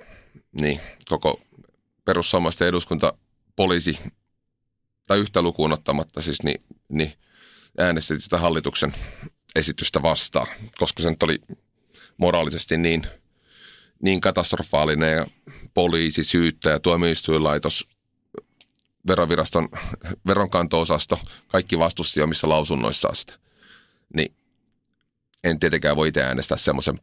[0.60, 1.40] niin koko
[2.04, 3.14] perussuomalaisten eduskunta
[3.56, 3.98] poliisi
[5.06, 7.12] tai yhtä lukuun ottamatta siis, niin, niin
[7.78, 8.94] äänestit sitä hallituksen
[9.54, 10.46] esitystä vastaan,
[10.78, 11.38] koska se nyt oli
[12.16, 13.06] moraalisesti niin,
[14.02, 15.26] niin katastrofaalinen ja
[15.74, 17.88] poliisi, syyttäjä, tuomioistuinlaitos,
[19.06, 19.68] veroviraston
[20.26, 23.32] veronkanto-osasto, kaikki vastusti omissa lausunnoissaan sitä.
[24.14, 24.34] Niin
[25.44, 27.00] en tietenkään voi itse äänestää semmoisen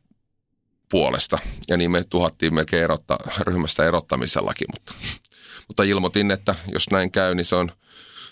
[0.91, 1.39] puolesta.
[1.67, 4.93] Ja niin me tuhattiin melkein erottaa, ryhmästä erottamisellakin, mutta,
[5.67, 7.71] mutta ilmoitin, että jos näin käy, niin se on,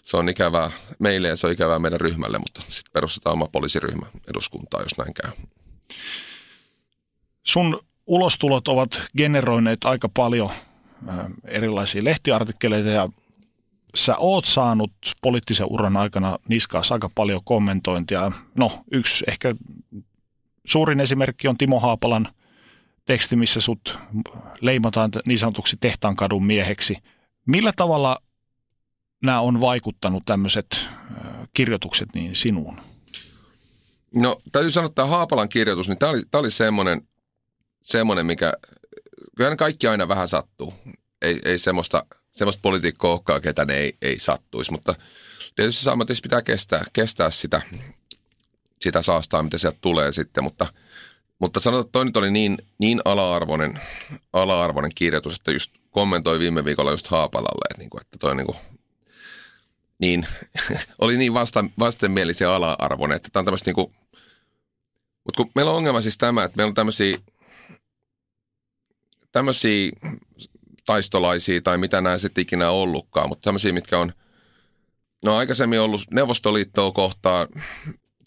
[0.03, 4.05] se on ikävää meille ja se on ikävää meidän ryhmälle, mutta sitten perustetaan oma poliisiryhmä
[4.27, 5.31] eduskuntaa, jos näin käy.
[7.43, 10.49] Sun ulostulot ovat generoineet aika paljon
[11.43, 13.09] erilaisia lehtiartikkeleita ja
[13.95, 14.91] sä oot saanut
[15.21, 18.31] poliittisen uran aikana niskaas aika paljon kommentointia.
[18.55, 19.55] No, yksi ehkä
[20.67, 22.27] suurin esimerkki on Timo Haapalan
[23.05, 23.97] teksti, missä sut
[24.61, 26.97] leimataan niin sanotuksi tehtaankadun mieheksi.
[27.45, 28.17] Millä tavalla
[29.23, 30.85] nämä on vaikuttanut tämmöiset
[31.53, 32.81] kirjoitukset niin sinuun?
[34.15, 37.01] No täytyy sanoa, että tämä Haapalan kirjoitus, niin tämä oli, tämä oli semmoinen,
[37.85, 38.53] semmoinen, mikä,
[39.37, 40.73] kyllä kaikki aina vähän sattuu.
[41.21, 44.95] Ei, ei semmoista, semmoista politiikkoa olekaan, ketä ne ei, ei sattuisi, mutta
[45.55, 47.61] tietysti ammatissa pitää kestää, kestää sitä,
[48.81, 50.67] sitä saastaa, mitä sieltä tulee sitten, mutta,
[51.39, 53.81] mutta sanotaan, että toi nyt oli niin, niin ala-arvoinen,
[54.33, 58.57] ala-arvoinen kirjoitus, että just kommentoi viime viikolla just Haapalalle, että, niin kuin, että toi kuin,
[59.99, 60.27] niin,
[61.01, 63.95] oli niin vasta, vastenmielisiä ala-arvoinen, että tämä on tämmöistä niin kuin,
[65.23, 67.17] mutta kun meillä on ongelma siis tämä, että meillä on tämmöisiä
[69.35, 69.91] tämmöisiä
[70.85, 74.13] taistolaisia tai mitä nämä sitten ikinä ollutkaan, mutta tämmöisiä, mitkä on
[75.23, 77.47] no aikaisemmin ollut Neuvostoliittoa kohtaa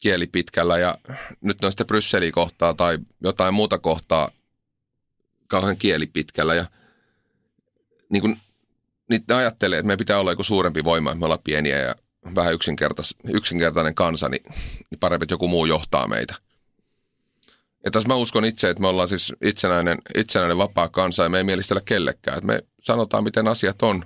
[0.01, 0.99] kieli pitkällä ja
[1.41, 4.31] nyt ne on sitten Brysseliä kohtaa tai jotain muuta kohtaa
[5.47, 6.67] kauhean kieli pitkällä ja
[8.09, 8.39] niin kuin
[9.11, 11.97] niitä ajattelee, että meidän pitää olla joku suurempi voima, että me ollaan pieniä ja
[12.35, 14.43] vähän yksinkertais, yksinkertainen kansa, niin,
[14.91, 16.35] niin parempi, että joku muu johtaa meitä–
[17.85, 21.39] ja tässä mä uskon itse, että me ollaan siis itsenäinen, itsenäinen vapaa kansa ja me
[21.39, 22.39] ei mielistellä kellekään.
[22.39, 24.05] Että me sanotaan, miten asiat on.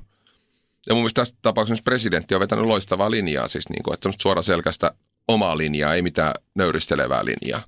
[0.86, 4.42] Ja mun mielestä tässä tapauksessa presidentti on vetänyt loistavaa linjaa, siis niin kuin, että suora
[4.42, 4.94] selkästä
[5.28, 7.64] omaa linjaa, ei mitään nöyristelevää linjaa.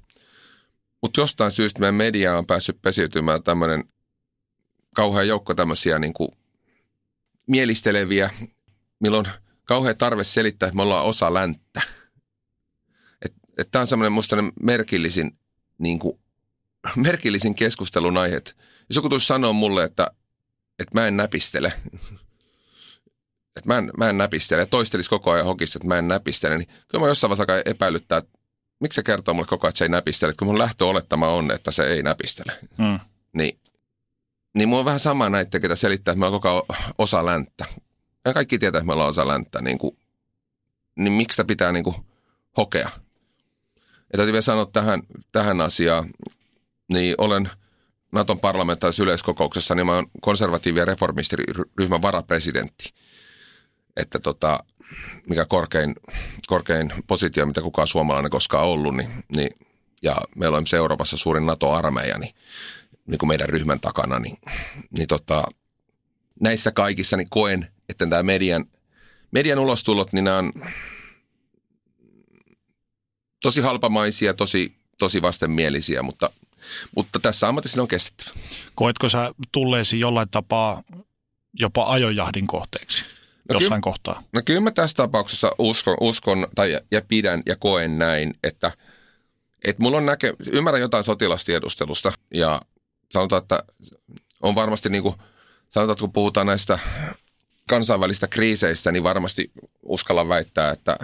[1.03, 3.85] Mutta jostain syystä meidän media on päässyt pesiytymään tämmöinen
[4.95, 6.29] kauhean joukko tämmöisiä niin kuin
[7.47, 8.31] mielisteleviä,
[9.01, 9.27] milloin
[9.65, 11.83] kauhean tarve selittää, että me ollaan osa länttä.
[13.71, 15.39] Tämä on semmoinen musta merkillisin
[15.79, 16.19] niin kuin,
[16.97, 18.57] merkillisin keskustelun aiheet.
[18.89, 20.11] Jos joku tulisi sanoa mulle, että,
[20.79, 21.73] että mä en näpistele,
[23.57, 26.59] että mä en, mä en näpistele ja toistelisi koko ajan hokissa, että mä en näpistele,
[26.59, 28.39] niin kyllä mä jossain vaiheessa epäilyttää, että
[28.81, 31.51] miksi se kertoo mulle koko ajan, että se ei näpistele, että kun mun lähtöolettama on,
[31.51, 32.53] että se ei näpistele.
[32.79, 33.01] Mm.
[33.33, 33.59] Niin,
[34.55, 37.65] niin mulla on vähän sama näitä, ketä selittää, että me ollaan koko ajan osa länttä.
[38.25, 39.99] Ja kaikki tietää, että me ollaan osa länttä, niin, kuin,
[40.97, 41.97] niin miksi sitä pitää niin kuin
[42.57, 42.91] hokea?
[44.15, 45.03] Ja täytyy vielä sanoa tähän,
[45.33, 46.11] tähän asiaan,
[46.93, 47.51] niin olen
[48.13, 52.95] Naton parlamentaarisessa yleiskokouksessa, niin mä olen konservatiivi- ja reformistiryhmän varapresidentti.
[53.97, 54.65] Että tota,
[55.29, 55.95] mikä korkein,
[56.47, 59.51] korkein positio, mitä kukaan suomalainen koskaan ollut, niin, niin
[60.03, 62.35] ja meillä on Euroopassa suurin NATO-armeija, niin,
[63.07, 64.37] niin kuin meidän ryhmän takana, niin,
[64.91, 65.45] niin tota,
[66.41, 68.65] näissä kaikissa niin koen, että tämä median,
[69.31, 70.53] median ulostulot, niin nämä on
[73.45, 76.31] tosi halpamaisia, tosi, tosi vastenmielisiä, mutta,
[76.97, 78.31] mutta tässä ammatissa ne on kestettävä.
[78.75, 80.83] Koetko sä tulleesi jollain tapaa
[81.53, 84.23] jopa ajojahdin kohteeksi no jossain kyllä, kohtaa?
[84.33, 88.73] No kyllä mä tässä tapauksessa uskon, uskon tai ja pidän ja koen näin, että,
[89.65, 92.63] että mulla on näke, ymmärrän jotain sotilastiedustelusta ja
[93.11, 93.63] sanotaan, että
[94.43, 95.15] on varmasti niin kuin,
[95.69, 96.79] sanotaan, että kun puhutaan näistä
[97.69, 99.51] kansainvälistä kriiseistä, niin varmasti
[99.83, 100.97] uskalla väittää, että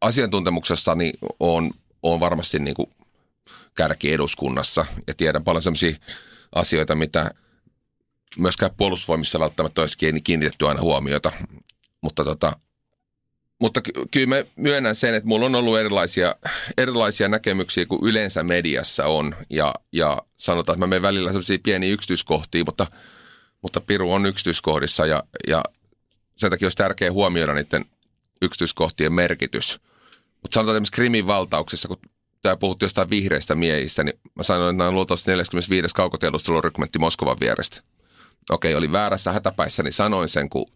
[0.00, 1.70] asiantuntemuksestani on,
[2.02, 2.90] on varmasti niin kuin
[3.74, 5.96] kärki eduskunnassa ja tiedän paljon sellaisia
[6.54, 7.30] asioita, mitä
[8.38, 11.32] myöskään puolustusvoimissa välttämättä olisi kiinnitetty aina huomiota.
[12.00, 12.52] Mutta, tota,
[13.58, 16.36] mutta ky- kyllä mä myönnän sen, että mulla on ollut erilaisia,
[16.78, 19.34] erilaisia näkemyksiä kuin yleensä mediassa on.
[19.50, 22.86] Ja, ja sanotaan, että mä menen välillä sellaisia pieniä yksityiskohtia, mutta,
[23.62, 25.62] mutta Piru on yksityiskohdissa ja, ja
[26.36, 27.84] sen takia olisi tärkeää huomioida niiden
[28.42, 29.80] yksityiskohtien merkitys.
[30.46, 31.96] Mutta sanotaan esimerkiksi Krimin valtauksessa, kun
[32.42, 35.94] tämä puhuttiin jostain vihreistä miehistä, niin mä sanoin, että nämä on luultavasti 45.
[35.94, 37.80] kaukotiedustelurykmentti Moskovan vierestä.
[38.50, 40.66] Okei, oli väärässä hätäpäissä, niin sanoin sen, kun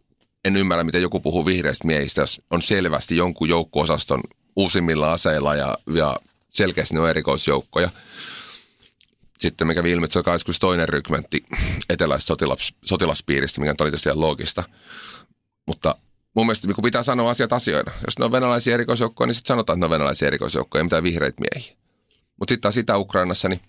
[0.45, 4.21] en ymmärrä, miten joku puhuu vihreistä miehistä, jos on selvästi jonkun joukko-osaston
[4.57, 6.17] uusimmilla aseilla ja, ja
[6.51, 7.91] selkeästi ne on erikoisjoukkoja.
[9.39, 10.87] Sitten mikä ilmi, että se on 22.
[10.87, 11.45] rykmentti
[11.91, 14.65] eteläistä sotilas, sotilaspiiristä, mikä oli tosiaan loogista.
[15.67, 15.95] Mutta
[16.35, 17.93] mun mielestä kun pitää sanoa asiat asioina.
[18.07, 21.03] Jos ne on venäläisiä erikoisjoukkoja, niin sitten sanotaan, että ne on venäläisiä erikoisjoukkoja, ei mitään
[21.03, 21.77] vihreitä miehiä.
[22.39, 23.61] Mutta sitten taas Itä-Ukrainassa, niin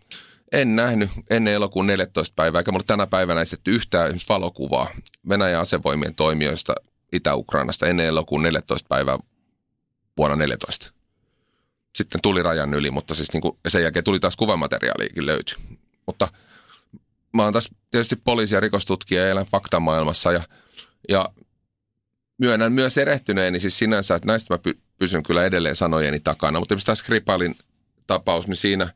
[0.51, 4.89] en nähnyt ennen elokuun 14 päivää, eikä mulla tänä päivänä esitetty yhtään valokuvaa
[5.29, 6.75] Venäjän asevoimien toimijoista
[7.13, 9.19] Itä-Ukrainasta ennen elokuun 14 päivää
[10.17, 10.91] vuonna 14.
[11.95, 15.55] Sitten tuli rajan yli, mutta siis niin kuin, sen jälkeen tuli taas kuvamateriaaliikin löyty.
[16.05, 16.27] Mutta
[17.33, 20.43] mä oon tässä tietysti poliisi- ja rikostutkija ja elän faktamaailmassa ja,
[21.09, 21.29] ja
[22.41, 26.59] myönnän myös erehtyneeni siis sinänsä, että näistä mä pysyn kyllä edelleen sanojeni takana.
[26.59, 27.55] Mutta esimerkiksi tämä Skripalin
[28.07, 28.93] tapaus, niin siinä,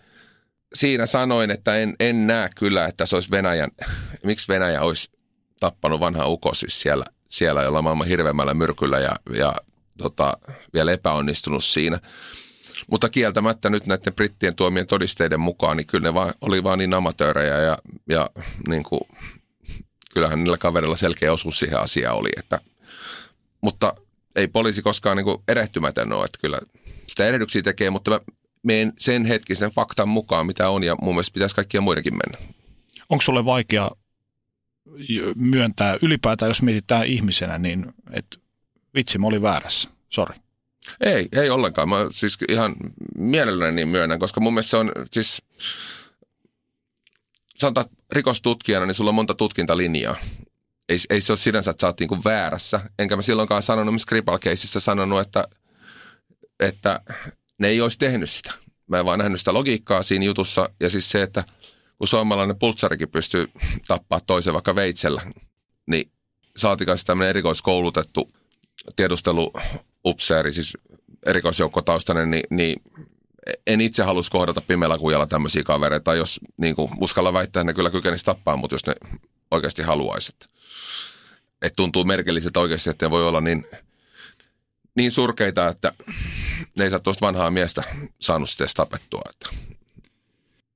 [0.73, 3.71] siinä sanoin, että en, en näe kyllä, että se olisi Venäjän,
[4.23, 5.09] miksi Venäjä olisi
[5.59, 9.53] tappanut vanha uko siis siellä, siellä jolla maailman hirveämmällä myrkyllä ja, ja
[9.97, 10.37] tota,
[10.73, 11.99] vielä epäonnistunut siinä.
[12.91, 16.93] Mutta kieltämättä nyt näiden brittien tuomien todisteiden mukaan, niin kyllä ne vaan, oli vaan niin
[16.93, 17.77] amatöörejä ja,
[18.09, 18.29] ja
[18.67, 19.01] niin kuin,
[20.13, 22.59] kyllähän niillä kaverilla selkeä osuus siihen asiaan oli, että–
[23.65, 23.93] mutta
[24.35, 26.59] ei poliisi koskaan niin kuin erehtymätön ole, että kyllä
[27.07, 28.19] sitä erehdyksiä tekee, mutta mä
[28.63, 32.53] menen sen hetkisen faktan mukaan, mitä on, ja mun mielestä pitäisi kaikkien muidenkin mennä.
[33.09, 33.91] Onko sulle vaikea
[35.35, 38.37] myöntää ylipäätään, jos mietitään ihmisenä, niin että
[38.95, 40.35] vitsi, mä olin väärässä, sori.
[41.01, 41.89] Ei, ei ollenkaan.
[41.89, 42.75] Mä siis ihan
[43.17, 45.41] mielelläni niin myönnän, koska mun mielestä se on siis,
[47.55, 50.15] sanotaan rikostutkijana, niin sulla on monta tutkintalinjaa
[50.89, 52.79] ei, ei se ole sinänsä, että sä oot niinku väärässä.
[52.99, 55.47] Enkä mä silloinkaan sanonut skripal sanonut, että,
[56.59, 57.01] että
[57.57, 58.53] ne ei olisi tehnyt sitä.
[58.87, 60.69] Mä en vaan nähnyt sitä logiikkaa siinä jutussa.
[60.79, 61.43] Ja siis se, että
[61.97, 63.51] kun suomalainen pultsarikin pystyy
[63.87, 65.21] tappaa toisen vaikka veitsellä,
[65.87, 66.11] niin
[66.57, 68.33] saatikaan tämmöinen erikoiskoulutettu
[68.95, 70.77] tiedusteluupseeri, siis
[71.25, 72.81] erikoisjoukkotaustainen, niin, niin
[73.67, 77.73] en itse halus kohdata pimeällä kujalla tämmöisiä kavereita, jos niin kuin, uskalla väittää, että ne
[77.73, 78.95] kyllä kykenisi tappaa, mutta jos ne
[79.55, 80.55] oikeasti haluaisivat
[81.65, 83.67] että tuntuu merkilliseltä oikeasti, että ne voi olla niin,
[84.95, 85.93] niin surkeita, että
[86.77, 87.83] ne ei saa tuosta vanhaa miestä
[88.21, 89.21] saanut sitten tapettua.
[89.29, 89.49] Että.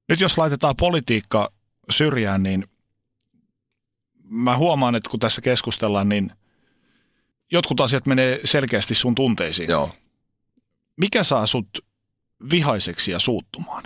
[0.10, 1.52] Nyt jos laitetaan politiikka
[1.90, 2.68] syrjään, niin
[4.24, 6.32] mä huomaan, että kun tässä keskustellaan, niin
[7.52, 9.70] jotkut asiat menee selkeästi sun tunteisiin.
[9.70, 9.92] Joo.
[10.98, 11.86] Mikä saa sut
[12.52, 13.84] vihaiseksi ja suuttumaan?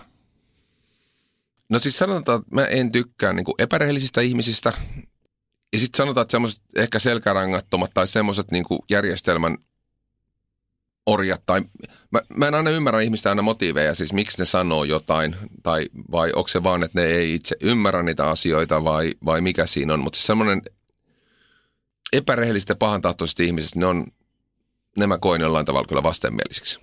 [1.70, 4.74] No siis sanotaan, että mä en tykkää niin epärehellisistä ihmisistä,
[5.74, 9.58] ja sitten sanotaan, että semmoiset ehkä selkärangattomat tai semmoiset niin järjestelmän
[11.06, 11.62] orjat tai
[12.12, 16.32] mä, mä en aina ymmärrä ihmistä aina motiiveja, siis miksi ne sanoo jotain tai vai
[16.36, 20.00] onko se vaan, että ne ei itse ymmärrä niitä asioita vai, vai mikä siinä on.
[20.00, 20.62] Mutta siis semmoinen
[22.14, 24.08] epärehellistä pahantahtoiset ihmiset, ne on,
[24.98, 26.80] ne mä koin jollain tavalla kyllä vastenmielisiksi.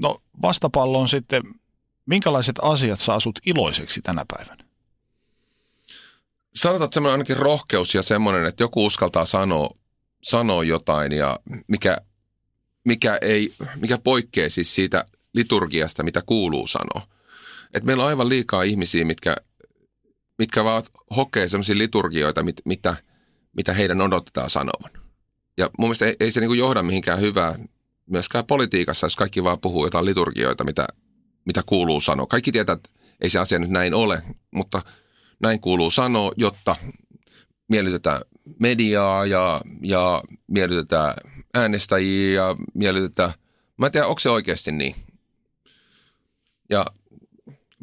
[0.00, 1.42] No vastapallo on sitten,
[2.06, 4.72] minkälaiset asiat saa sut iloiseksi tänä päivänä?
[6.54, 9.76] sanotaan, että semmoinen ainakin rohkeus ja semmoinen, että joku uskaltaa sanoa,
[10.22, 11.96] sanoa jotain ja mikä,
[12.84, 17.06] mikä, ei, mikä poikkeaa siis siitä liturgiasta, mitä kuuluu sanoa.
[17.74, 19.36] Et meillä on aivan liikaa ihmisiä, mitkä,
[20.38, 20.82] mitkä vaan
[21.16, 22.96] hokee semmoisia liturgioita, mit, mitä,
[23.56, 24.90] mitä heidän odotetaan sanovan.
[25.56, 27.58] Ja mun mielestä ei, ei se niinku johda mihinkään hyvää
[28.06, 30.86] myöskään politiikassa, jos kaikki vaan puhuu jotain liturgioita, mitä,
[31.44, 32.26] mitä kuuluu sanoa.
[32.26, 32.90] Kaikki tietää, että
[33.20, 34.82] ei se asia nyt näin ole, mutta–
[35.42, 36.76] näin kuuluu sanoa, jotta
[37.68, 38.22] miellytetään
[38.58, 41.14] mediaa ja, ja miellytetään
[41.54, 43.32] äänestäjiä ja miellytetään.
[43.76, 44.94] Mä en tiedä, onko se oikeasti niin.
[46.70, 46.86] ja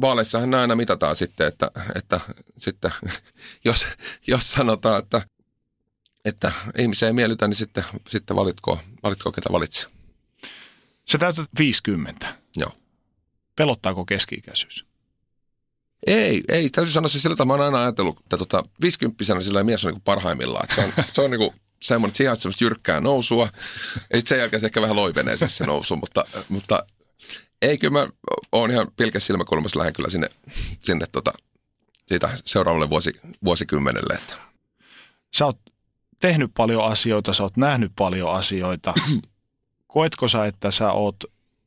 [0.02, 2.20] vaaleissahan aina mitataan sitten, että, että
[2.58, 2.92] sitten,
[3.66, 3.88] jos,
[4.28, 5.22] jos sanotaan, että,
[6.26, 9.90] että ihmisiä ei miellytä, niin sitten, sitten valitko, valitko ketä valitsee.
[11.06, 12.36] Se täytät 50.
[12.58, 12.72] Joo.
[13.60, 14.86] Pelottaako keski-ikäisyys?
[16.08, 16.70] Ei, ei.
[16.70, 19.94] Täytyy sanoa se sillä tavalla, mä oon aina ajatellut, että tota, 50 sillä mies on
[19.94, 20.64] niin parhaimmillaan.
[20.64, 21.52] Että se on, se on niin kuin
[21.82, 23.50] semmoinen, että siihen semmoista jyrkkää nousua.
[24.14, 26.84] Ja sen jälkeen se ehkä vähän loivenee se, se nousu, mutta, mutta
[27.62, 28.08] ei, kyllä mä
[28.52, 30.30] oon ihan pilkäs silmäkulmassa lähden kyllä sinne,
[30.82, 31.34] sinne tota,
[32.06, 33.12] siitä seuraavalle vuosi,
[33.44, 34.14] vuosikymmenelle.
[34.14, 34.36] Että.
[35.38, 35.60] Sä oot
[36.20, 38.94] tehnyt paljon asioita, sä oot nähnyt paljon asioita.
[39.88, 41.16] Koetko sä, että sä oot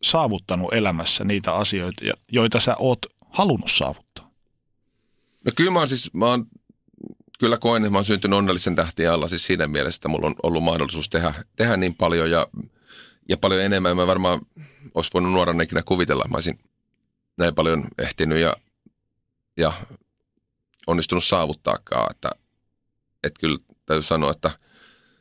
[0.02, 2.98] saavuttanut elämässä niitä asioita, joita sä oot
[3.30, 4.30] halunnut saavuttaa?
[5.44, 6.46] No kyllä mä oon siis, mä oon,
[7.38, 10.34] kyllä koen, että mä oon syntynyt onnellisen tähtien alla siis siinä mielessä, että mulla on
[10.42, 12.46] ollut mahdollisuus tehdä, tehdä niin paljon ja,
[13.28, 13.96] ja paljon enemmän.
[13.96, 14.40] Mä varmaan
[14.94, 16.58] olisi voinut nuorena ikinä kuvitella, mä olisin
[17.38, 18.56] näin paljon ehtinyt ja,
[19.56, 19.72] ja
[20.86, 22.30] onnistunut saavuttaakaan, että,
[23.24, 24.50] että kyllä täytyy sanoa, että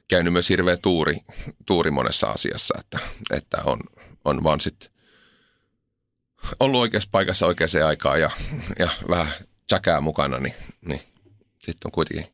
[0.08, 1.18] käynyt myös hirveä tuuri,
[1.66, 3.00] tuuri monessa asiassa, että,
[3.32, 3.80] että on,
[4.26, 4.90] on vaan sitten
[6.60, 8.30] ollut oikeassa paikassa oikeaan aikaan ja,
[8.80, 9.28] ja vähän
[9.68, 10.54] tsäkää mukana, niin,
[10.86, 11.02] niin
[11.60, 12.28] sitten on kuitenkin,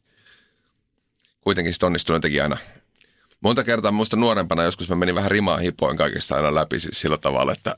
[1.41, 2.57] kuitenkin sit onnistunut jotenkin aina.
[3.41, 7.17] Monta kertaa muista nuorempana joskus mä menin vähän rimaa hipoin kaikista aina läpi siis sillä
[7.17, 7.75] tavalla, että,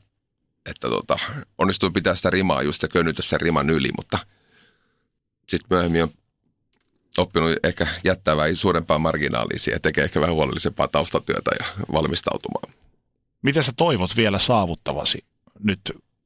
[0.66, 1.18] että tota,
[1.58, 4.18] onnistuin pitää sitä rimaa just ja könnytä sen riman yli, mutta
[5.48, 6.10] sitten myöhemmin on
[7.18, 12.79] oppinut ehkä jättää vähän suurempaa marginaalia ja tekee ehkä vähän huolellisempaa taustatyötä ja valmistautumaan.
[13.42, 15.24] Mitä sä toivot vielä saavuttavasi
[15.62, 15.80] nyt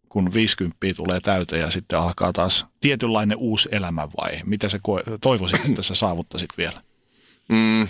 [0.09, 4.43] kun 50 tulee täyteen ja sitten alkaa taas tietynlainen uusi elämänvaihe?
[4.45, 4.81] Mitä sä
[5.21, 6.83] toivoisit, että sä saavuttaisit vielä?
[7.49, 7.89] Mm,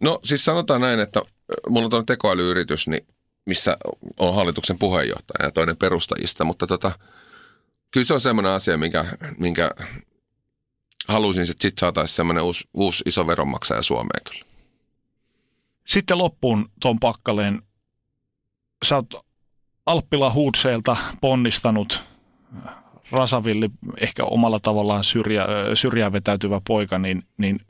[0.00, 1.22] no siis sanotaan näin, että
[1.68, 3.06] mulla on tekoälyyritys, niin
[3.44, 3.76] missä
[4.18, 6.92] on hallituksen puheenjohtaja ja toinen perustajista, mutta tota,
[7.90, 9.04] kyllä se on semmoinen asia, minkä,
[9.38, 9.70] minkä
[11.08, 14.44] halusin, että sitten saataisiin semmoinen uusi, uusi iso veronmaksaja Suomeen kyllä.
[15.86, 17.62] Sitten loppuun tuon pakkaleen.
[18.84, 19.26] Sä oot
[19.86, 22.00] Alppila Huudseelta ponnistanut
[23.10, 23.70] Rasavilli,
[24.00, 27.60] ehkä omalla tavallaan syrjä, syrjään vetäytyvä poika, niin, niin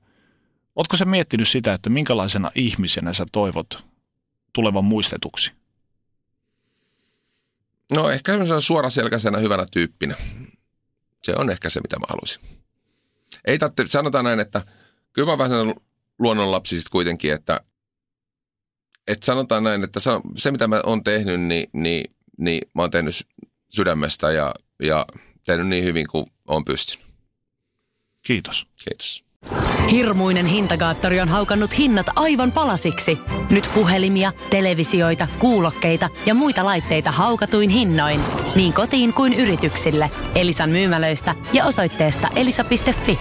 [0.77, 3.85] ootko sä miettinyt sitä, että minkälaisena ihmisenä sä toivot
[4.53, 5.53] tulevan muistetuksi?
[7.93, 10.15] No ehkä suoraselkäisenä hyvänä tyyppinä.
[11.23, 12.43] Se on ehkä se, mitä mä haluaisin.
[13.45, 14.63] Ei tarvitse, sanotaan näin, että
[15.13, 15.75] kyllä mä vähän
[16.19, 17.61] luonnonlapsi kuitenkin, että
[19.09, 20.01] et sanotaan näin, että
[20.37, 23.27] se mitä mä oon tehnyt, niin, niin, niin mä oon tehnyt
[23.69, 25.07] sydämestä ja, ja
[25.47, 27.07] tehnyt niin hyvin kuin oon pystynyt.
[28.23, 28.67] Kiitos.
[28.85, 29.25] Kiitos.
[29.91, 33.19] Hirmuinen hintakaattori on haukannut hinnat aivan palasiksi.
[33.51, 38.21] Nyt puhelimia, televisioita, kuulokkeita ja muita laitteita haukatuin hinnoin.
[38.57, 40.11] Niin kotiin kuin yrityksille.
[40.35, 43.19] Elisan myymälöistä ja osoitteesta elisa.fi.